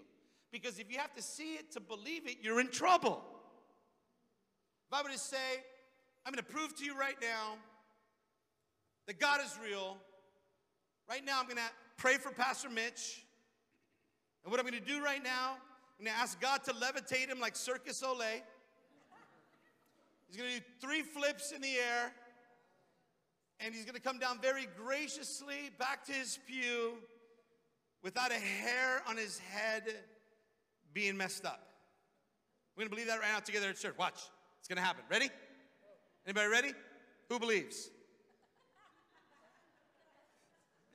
[0.51, 3.24] because if you have to see it to believe it, you're in trouble.
[4.91, 5.38] If I were to say,
[6.26, 7.55] I'm going to prove to you right now
[9.07, 9.97] that God is real,
[11.10, 13.24] right now I'm going to pray for Pastor Mitch.
[14.43, 15.57] And what I'm going to do right now,
[15.99, 18.41] I'm going to ask God to levitate him like Circus Soleil.
[20.27, 22.13] He's going to do three flips in the air.
[23.59, 26.93] And he's going to come down very graciously back to his pew
[28.01, 29.83] without a hair on his head
[30.93, 31.67] being messed up.
[32.75, 33.95] We're going to believe that right now together at church.
[33.97, 34.21] Watch.
[34.59, 35.03] It's going to happen.
[35.09, 35.29] Ready?
[36.25, 36.71] Anybody ready?
[37.27, 37.89] Who believes?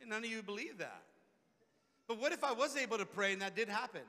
[0.06, 1.02] None of you believe that.
[2.06, 4.02] But what if I was able to pray and that did happen?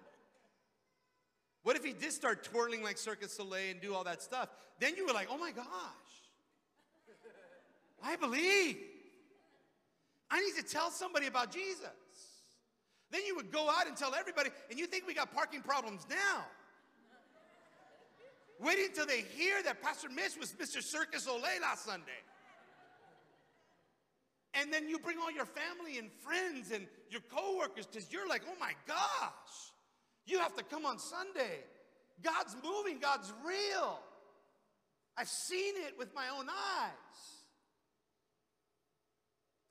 [1.64, 4.50] What if he did start twirling like Circus Soleil and do all that stuff?
[4.80, 5.66] Then you were like, oh my gosh,
[8.04, 8.78] I believe.
[10.30, 11.89] I need to tell somebody about Jesus.
[13.12, 16.06] Then you would go out and tell everybody, and you think we got parking problems
[16.10, 16.46] now.
[18.60, 20.82] Wait until they hear that Pastor Mitch was Mr.
[20.84, 22.22] Circus Soleil last Sunday.
[24.56, 28.41] And then you bring all your family and friends and your coworkers because you're like,
[28.49, 29.74] oh my gosh,
[30.26, 31.60] you have to come on Sunday.
[32.24, 33.99] God's moving, God's real.
[35.18, 37.45] I've seen it with my own eyes.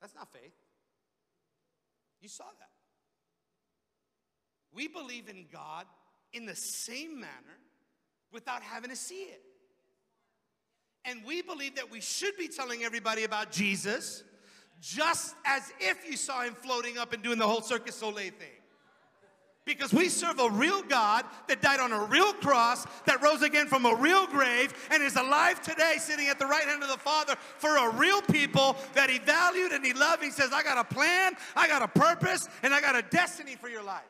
[0.01, 0.53] That's not faith.
[2.21, 2.69] You saw that.
[4.71, 5.85] We believe in God
[6.33, 7.59] in the same manner
[8.31, 9.41] without having to see it.
[11.05, 14.23] And we believe that we should be telling everybody about Jesus
[14.81, 18.49] just as if you saw him floating up and doing the whole Circus Soleil thing.
[19.65, 23.65] Because we serve a real God that died on a real cross, that rose again
[23.65, 26.99] from a real grave, and is alive today, sitting at the right hand of the
[26.99, 30.23] Father for a real people that He valued and He loved.
[30.23, 33.55] He says, I got a plan, I got a purpose, and I got a destiny
[33.55, 34.03] for your life.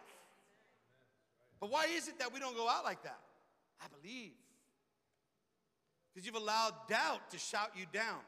[1.61, 3.19] But why is it that we don't go out like that?
[3.81, 4.33] I believe.
[6.13, 8.19] Because you've allowed doubt to shout you down.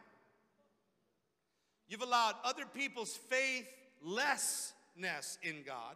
[1.88, 5.96] You've allowed other people's faithlessness in God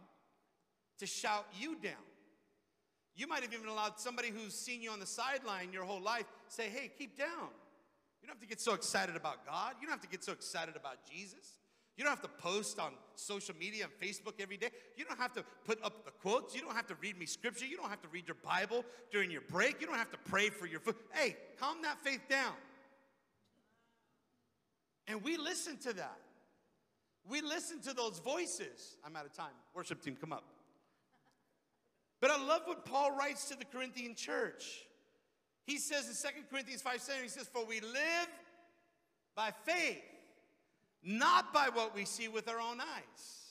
[0.98, 1.92] to shout you down.
[3.14, 6.24] You might have even allowed somebody who's seen you on the sideline your whole life
[6.48, 7.50] say, hey, keep down.
[8.22, 9.74] You don't have to get so excited about God.
[9.80, 11.58] You don't have to get so excited about Jesus.
[11.96, 14.70] You don't have to post on social media and Facebook every day.
[14.96, 16.54] You don't have to put up the quotes.
[16.54, 17.66] You don't have to read me scripture.
[17.66, 19.80] You don't have to read your Bible during your break.
[19.80, 20.94] You don't have to pray for your food.
[21.12, 22.54] Hey, calm that faith down.
[25.06, 26.18] And we listen to that.
[27.28, 28.96] We listen to those voices.
[29.04, 29.52] I'm out of time.
[29.74, 30.44] Worship team, come up.
[32.20, 34.86] But I love what Paul writes to the Corinthian church.
[35.66, 38.28] He says in 2 Corinthians 5 7, he says, For we live
[39.34, 40.02] by faith,
[41.02, 43.42] not by what we see with our own eyes.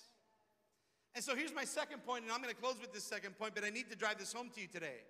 [1.13, 3.55] And so here's my second point, and I'm going to close with this second point,
[3.55, 5.01] but I need to drive this home to you today.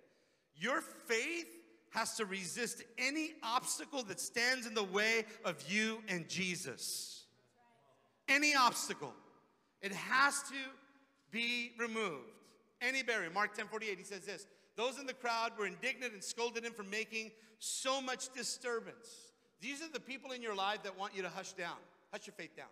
[0.56, 1.46] Your faith
[1.92, 7.24] has to resist any obstacle that stands in the way of you and Jesus.
[8.28, 9.12] Any obstacle.
[9.82, 10.54] It has to
[11.30, 12.30] be removed.
[12.80, 13.30] Any barrier.
[13.30, 16.72] Mark 10 48, he says this Those in the crowd were indignant and scolded him
[16.72, 19.32] for making so much disturbance.
[19.60, 21.76] These are the people in your life that want you to hush down.
[22.10, 22.66] Hush your faith down.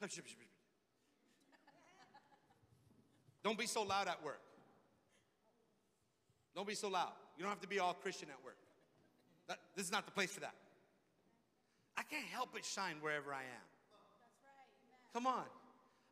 [0.00, 0.48] Hush, hush, hush.
[3.44, 4.40] Don't be so loud at work.
[6.54, 7.12] Don't be so loud.
[7.42, 8.56] You don't have to be all Christian at work.
[9.48, 10.54] That, this is not the place for that.
[11.96, 13.66] I can't help but shine wherever I am.
[15.12, 15.42] Come on.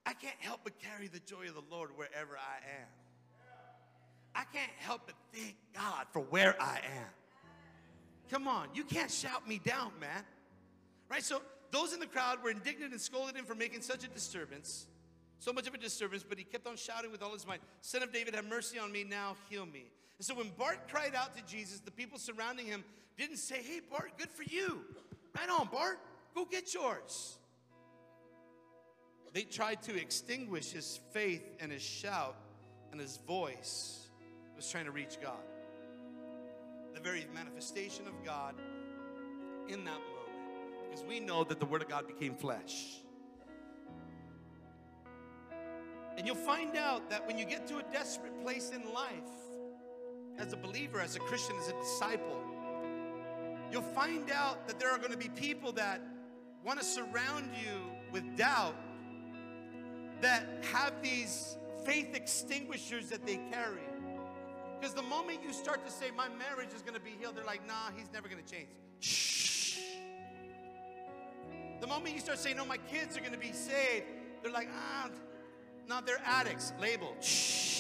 [0.05, 2.89] I can't help but carry the joy of the Lord wherever I am.
[4.35, 7.13] I can't help but thank God for where I am.
[8.29, 10.25] Come on, you can't shout me down, man.
[11.09, 11.23] Right?
[11.23, 14.89] So those in the crowd were indignant and scolded him for making such a disturbance,
[15.39, 18.03] so much of a disturbance, but he kept on shouting with all his might, Son
[18.03, 19.93] of David, have mercy on me now, heal me.
[20.21, 22.85] And so when Bart cried out to Jesus, the people surrounding him
[23.17, 24.83] didn't say, Hey, Bart, good for you.
[25.35, 25.99] Right on, Bart,
[26.35, 27.39] go get yours.
[29.33, 32.37] They tried to extinguish his faith and his shout
[32.93, 34.11] and his voice
[34.55, 35.41] was trying to reach God.
[36.93, 38.57] The very manifestation of God
[39.69, 40.91] in that moment.
[40.91, 42.99] Because we know that the Word of God became flesh.
[46.19, 49.25] And you'll find out that when you get to a desperate place in life,
[50.41, 52.41] as a believer, as a Christian, as a disciple,
[53.71, 56.01] you'll find out that there are going to be people that
[56.65, 57.81] want to surround you
[58.11, 58.75] with doubt
[60.21, 63.81] that have these faith extinguishers that they carry.
[64.79, 67.45] Because the moment you start to say, My marriage is going to be healed, they're
[67.45, 68.69] like, Nah, he's never going to change.
[69.01, 69.79] Shh.
[71.81, 74.07] The moment you start saying, No, my kids are going to be saved,
[74.43, 75.11] they're like, Ah,
[75.89, 76.73] no, they're addicts.
[76.81, 77.15] Label.
[77.21, 77.80] Shh.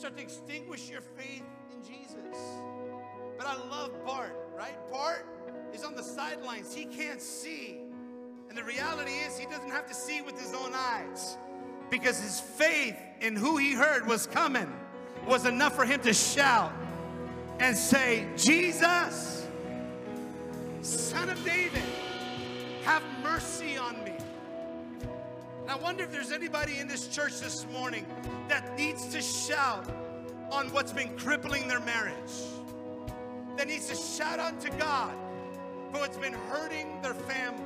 [0.00, 1.42] Start to extinguish your faith
[1.74, 2.42] in Jesus.
[3.36, 4.74] But I love Bart, right?
[4.90, 5.26] Bart
[5.74, 6.74] is on the sidelines.
[6.74, 7.82] He can't see.
[8.48, 11.36] And the reality is, he doesn't have to see with his own eyes
[11.90, 14.72] because his faith in who he heard was coming
[15.26, 16.72] was enough for him to shout
[17.58, 19.46] and say, Jesus,
[20.80, 21.82] Son of David,
[22.84, 24.12] have mercy on me.
[25.70, 28.04] I wonder if there's anybody in this church this morning
[28.48, 29.88] that needs to shout
[30.50, 32.32] on what's been crippling their marriage,
[33.56, 35.14] that needs to shout unto God
[35.92, 37.62] for what's been hurting their family,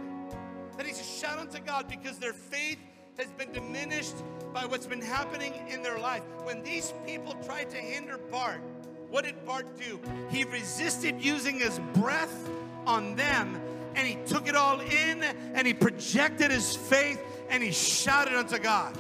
[0.77, 2.77] that needs to shout unto God because their faith
[3.17, 4.17] has been diminished
[4.53, 6.25] by what's been happening in their life.
[6.43, 8.61] When these people tried to hinder Bart,
[9.09, 9.99] what did Bart do?
[10.29, 12.51] He resisted using his breath
[12.87, 13.59] on them
[13.95, 17.19] and he took it all in and he projected his faith
[17.49, 18.97] and he shouted unto God.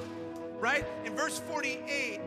[0.58, 0.86] Right?
[1.04, 2.20] In verse 48,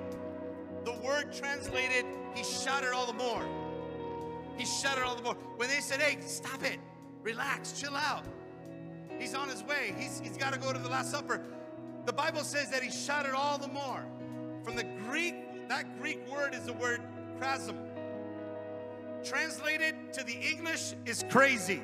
[0.86, 2.06] the word translated,
[2.36, 3.46] he shouted all the more.
[4.58, 5.36] He shouted all the more.
[5.56, 6.80] When they said, hey, stop it,
[7.24, 8.26] relax, chill out.
[9.20, 9.96] He's on his way.
[9.98, 11.42] He's, he's got to go to the Last Supper.
[12.06, 14.06] The Bible says that he shouted all the more.
[14.64, 17.02] From the Greek, that Greek word is the word
[17.40, 17.76] krasm.
[19.24, 21.82] Translated to the English is crazy.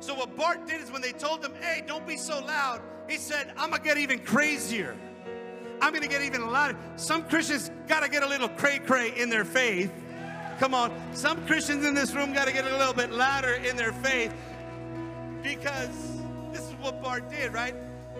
[0.00, 3.16] So what Bart did is when they told him, hey, don't be so loud, he
[3.16, 4.96] said, I'm gonna get even crazier.
[5.80, 6.76] I'm gonna get even louder.
[6.96, 9.92] Some Christians gotta get a little cray cray in their faith.
[10.58, 10.92] Come on.
[11.14, 14.32] Some Christians in this room gotta get a little bit louder in their faith
[15.42, 16.20] because
[16.52, 17.74] this is what Bart did, right?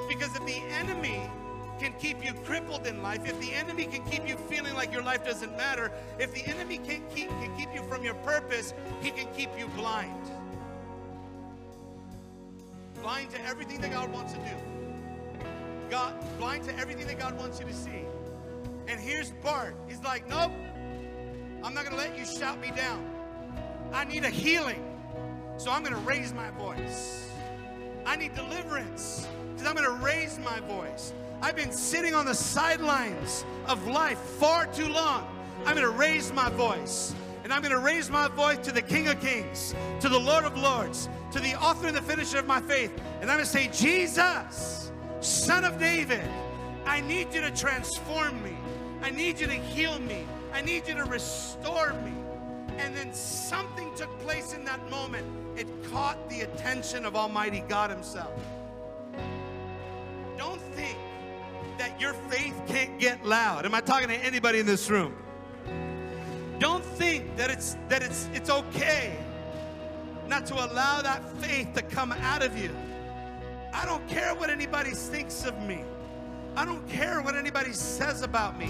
[0.09, 1.21] Because if the enemy
[1.79, 5.03] can keep you crippled in life, if the enemy can keep you feeling like your
[5.03, 9.11] life doesn't matter, if the enemy can keep, can keep you from your purpose, he
[9.11, 10.31] can keep you blind.
[13.03, 15.47] Blind to everything that God wants to do.
[15.91, 18.05] God, blind to everything that God wants you to see.
[18.87, 19.75] And here's Bart.
[19.87, 20.53] He's like, nope,
[21.63, 23.05] I'm not going to let you shout me down.
[23.93, 24.85] I need a healing.
[25.57, 27.31] So I'm going to raise my voice.
[28.07, 31.13] I need deliverance because I'm going to raise my voice.
[31.43, 35.27] I've been sitting on the sidelines of life far too long.
[35.67, 37.15] I'm going to raise my voice.
[37.45, 39.75] And I'm going to raise my voice to the King of Kings,
[40.19, 42.93] the Lord of Lords, to the author and the finisher of my faith.
[43.21, 44.91] And I'm going to say, Jesus,
[45.21, 46.29] Son of David,
[46.85, 48.57] I need you to transform me.
[49.01, 50.27] I need you to heal me.
[50.53, 52.13] I need you to restore me.
[52.79, 55.27] And then something took place in that moment.
[55.57, 58.33] It caught the attention of Almighty God Himself.
[60.37, 60.99] Don't think
[61.79, 63.67] that your faith can't get loud.
[63.67, 65.15] Am I talking to anybody in this room?
[66.59, 69.17] Don't think that it's that it's it's okay
[70.29, 72.75] not to allow that faith to come out of you.
[73.73, 75.85] I don't care what anybody thinks of me.
[76.57, 78.69] I don't care what anybody says about me.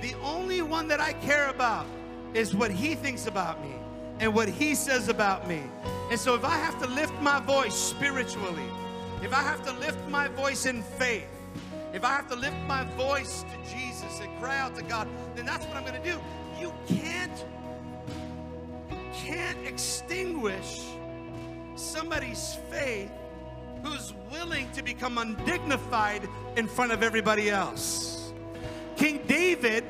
[0.00, 1.86] The only one that I care about
[2.34, 3.74] is what he thinks about me
[4.20, 5.62] and what he says about me.
[6.10, 8.68] And so if I have to lift my voice spiritually,
[9.22, 11.26] if I have to lift my voice in faith,
[11.92, 15.46] if I have to lift my voice to Jesus and cry out to God, then
[15.46, 16.18] that's what I'm going to do.
[16.60, 17.44] You can't
[18.90, 20.82] you can't extinguish
[21.76, 23.10] somebody's faith
[23.82, 28.32] who's willing to become undignified in front of everybody else.
[28.96, 29.84] King David,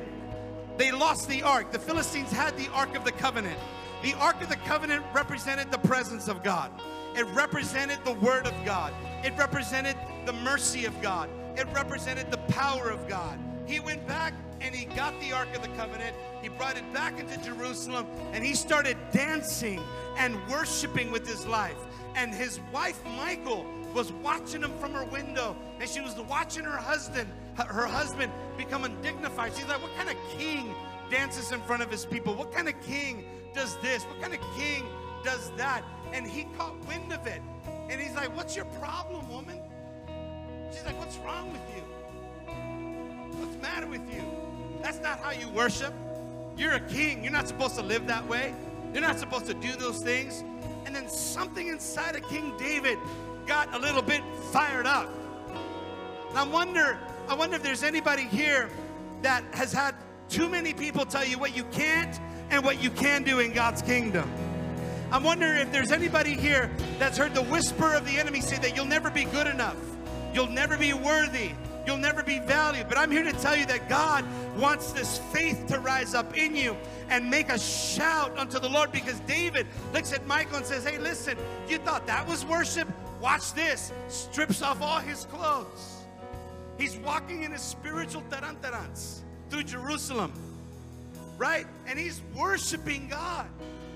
[0.77, 1.71] they lost the ark.
[1.71, 3.57] The Philistines had the ark of the covenant.
[4.03, 6.71] The ark of the covenant represented the presence of God.
[7.15, 8.93] It represented the word of God.
[9.23, 11.29] It represented the mercy of God.
[11.55, 13.39] It represented the power of God.
[13.65, 16.15] He went back and he got the Ark of the Covenant.
[16.41, 19.81] He brought it back into Jerusalem and he started dancing
[20.17, 21.77] and worshiping with his life.
[22.15, 26.77] And his wife, Michal, was watching him from her window and she was watching her
[26.77, 29.53] husband, her husband become undignified.
[29.55, 30.73] She's like, What kind of king
[31.09, 32.33] dances in front of his people?
[32.33, 34.03] What kind of king does this?
[34.03, 34.85] What kind of king
[35.23, 35.83] does that?
[36.13, 37.41] And he caught wind of it.
[37.89, 39.59] And he's like, What's your problem, woman?
[40.71, 41.81] She's like, What's wrong with you?
[43.39, 44.23] What's matter with you?
[44.81, 45.93] That's not how you worship.
[46.57, 47.23] You're a king.
[47.23, 48.53] You're not supposed to live that way.
[48.95, 50.41] You're not supposed to do those things.
[50.85, 52.97] And then something inside of King David
[53.45, 54.21] got a little bit
[54.53, 55.09] fired up.
[56.29, 58.69] And I wonder, I wonder if there's anybody here
[59.21, 59.95] that has had
[60.29, 62.17] Too many people tell you what you can't
[62.49, 64.31] and what you can do in God's kingdom.
[65.11, 68.77] I'm wondering if there's anybody here that's heard the whisper of the enemy say that
[68.77, 69.77] you'll never be good enough,
[70.33, 71.51] you'll never be worthy,
[71.85, 72.87] you'll never be valued.
[72.87, 74.25] But I'm here to tell you that God
[74.57, 76.75] wants this faith to rise up in you
[77.09, 80.97] and make a shout unto the Lord because David looks at Michal and says, Hey,
[80.97, 82.87] listen, you thought that was worship?
[83.21, 83.91] Watch this.
[84.07, 86.03] Strips off all his clothes.
[86.77, 89.19] He's walking in his spiritual tarantarans
[89.49, 90.33] through Jerusalem,
[91.37, 91.65] right?
[91.87, 93.47] And he's worshiping God.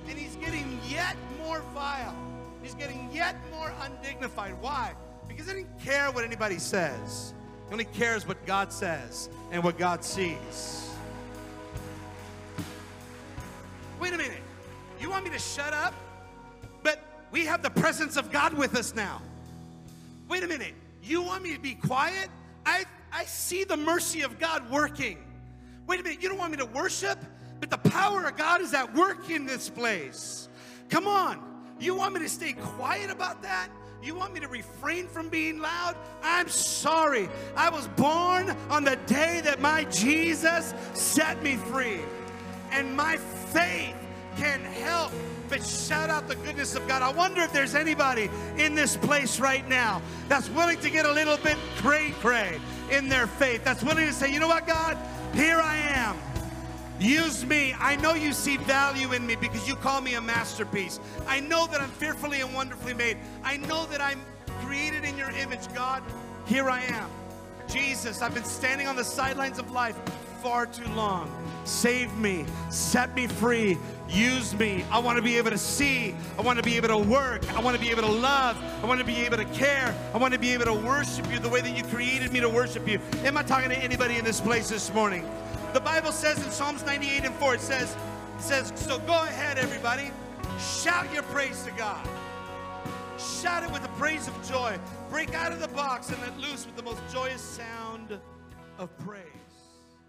[0.08, 2.16] And he's getting yet more vile.
[2.64, 4.56] He's getting yet more undignified.
[4.60, 4.94] Why?
[5.28, 7.34] Because he didn't care what anybody says.
[7.70, 10.90] He only cares what God says and what God sees.
[14.00, 14.42] Wait a minute.
[15.00, 15.94] You want me to shut up?
[16.82, 17.00] But
[17.32, 19.22] we have the presence of God with us now.
[20.28, 20.74] Wait a minute.
[21.04, 22.30] You want me to be quiet?
[22.66, 25.20] I, I see the mercy of God working.
[25.86, 26.24] Wait a minute.
[26.24, 27.20] You don't want me to worship?
[27.60, 30.50] But the power of God is at work in this place.
[30.90, 31.40] Come on.
[31.80, 33.70] You want me to stay quiet about that?
[34.02, 35.96] You want me to refrain from being loud?
[36.24, 37.30] I'm sorry.
[37.56, 42.02] I was born on the day that my Jesus set me free.
[42.72, 43.96] And my faith
[44.38, 45.12] can help
[45.50, 47.02] but shout out the goodness of God.
[47.02, 51.12] I wonder if there's anybody in this place right now that's willing to get a
[51.12, 52.60] little bit cray cray
[52.92, 54.98] in their faith, that's willing to say, you know what, God,
[55.34, 56.16] here I am.
[57.00, 57.74] Use me.
[57.80, 61.00] I know you see value in me because you call me a masterpiece.
[61.28, 63.18] I know that I'm fearfully and wonderfully made.
[63.44, 64.22] I know that I'm
[64.62, 66.04] created in your image, God.
[66.46, 67.10] Here I am.
[67.70, 69.98] Jesus, I've been standing on the sidelines of life
[70.42, 71.32] far too long.
[71.64, 73.78] Save me, set me free,
[74.10, 74.84] use me.
[74.92, 76.16] I want to be able to see.
[76.38, 77.48] I want to be able to work.
[77.54, 78.58] I want to be able to love.
[78.82, 79.94] I want to be able to care.
[80.14, 82.50] I want to be able to worship you the way that you created me to
[82.50, 83.00] worship you.
[83.24, 85.30] Am I talking to anybody in this place this morning?
[85.74, 87.96] The Bible says in Psalms 98 and 4, it says,
[88.38, 90.12] it says, so go ahead, everybody.
[90.60, 92.08] Shout your praise to God.
[93.20, 94.80] Shout it with the praise of joy.
[95.12, 98.20] Break out of the box and let loose with the most joyous sound
[98.80, 99.39] of praise.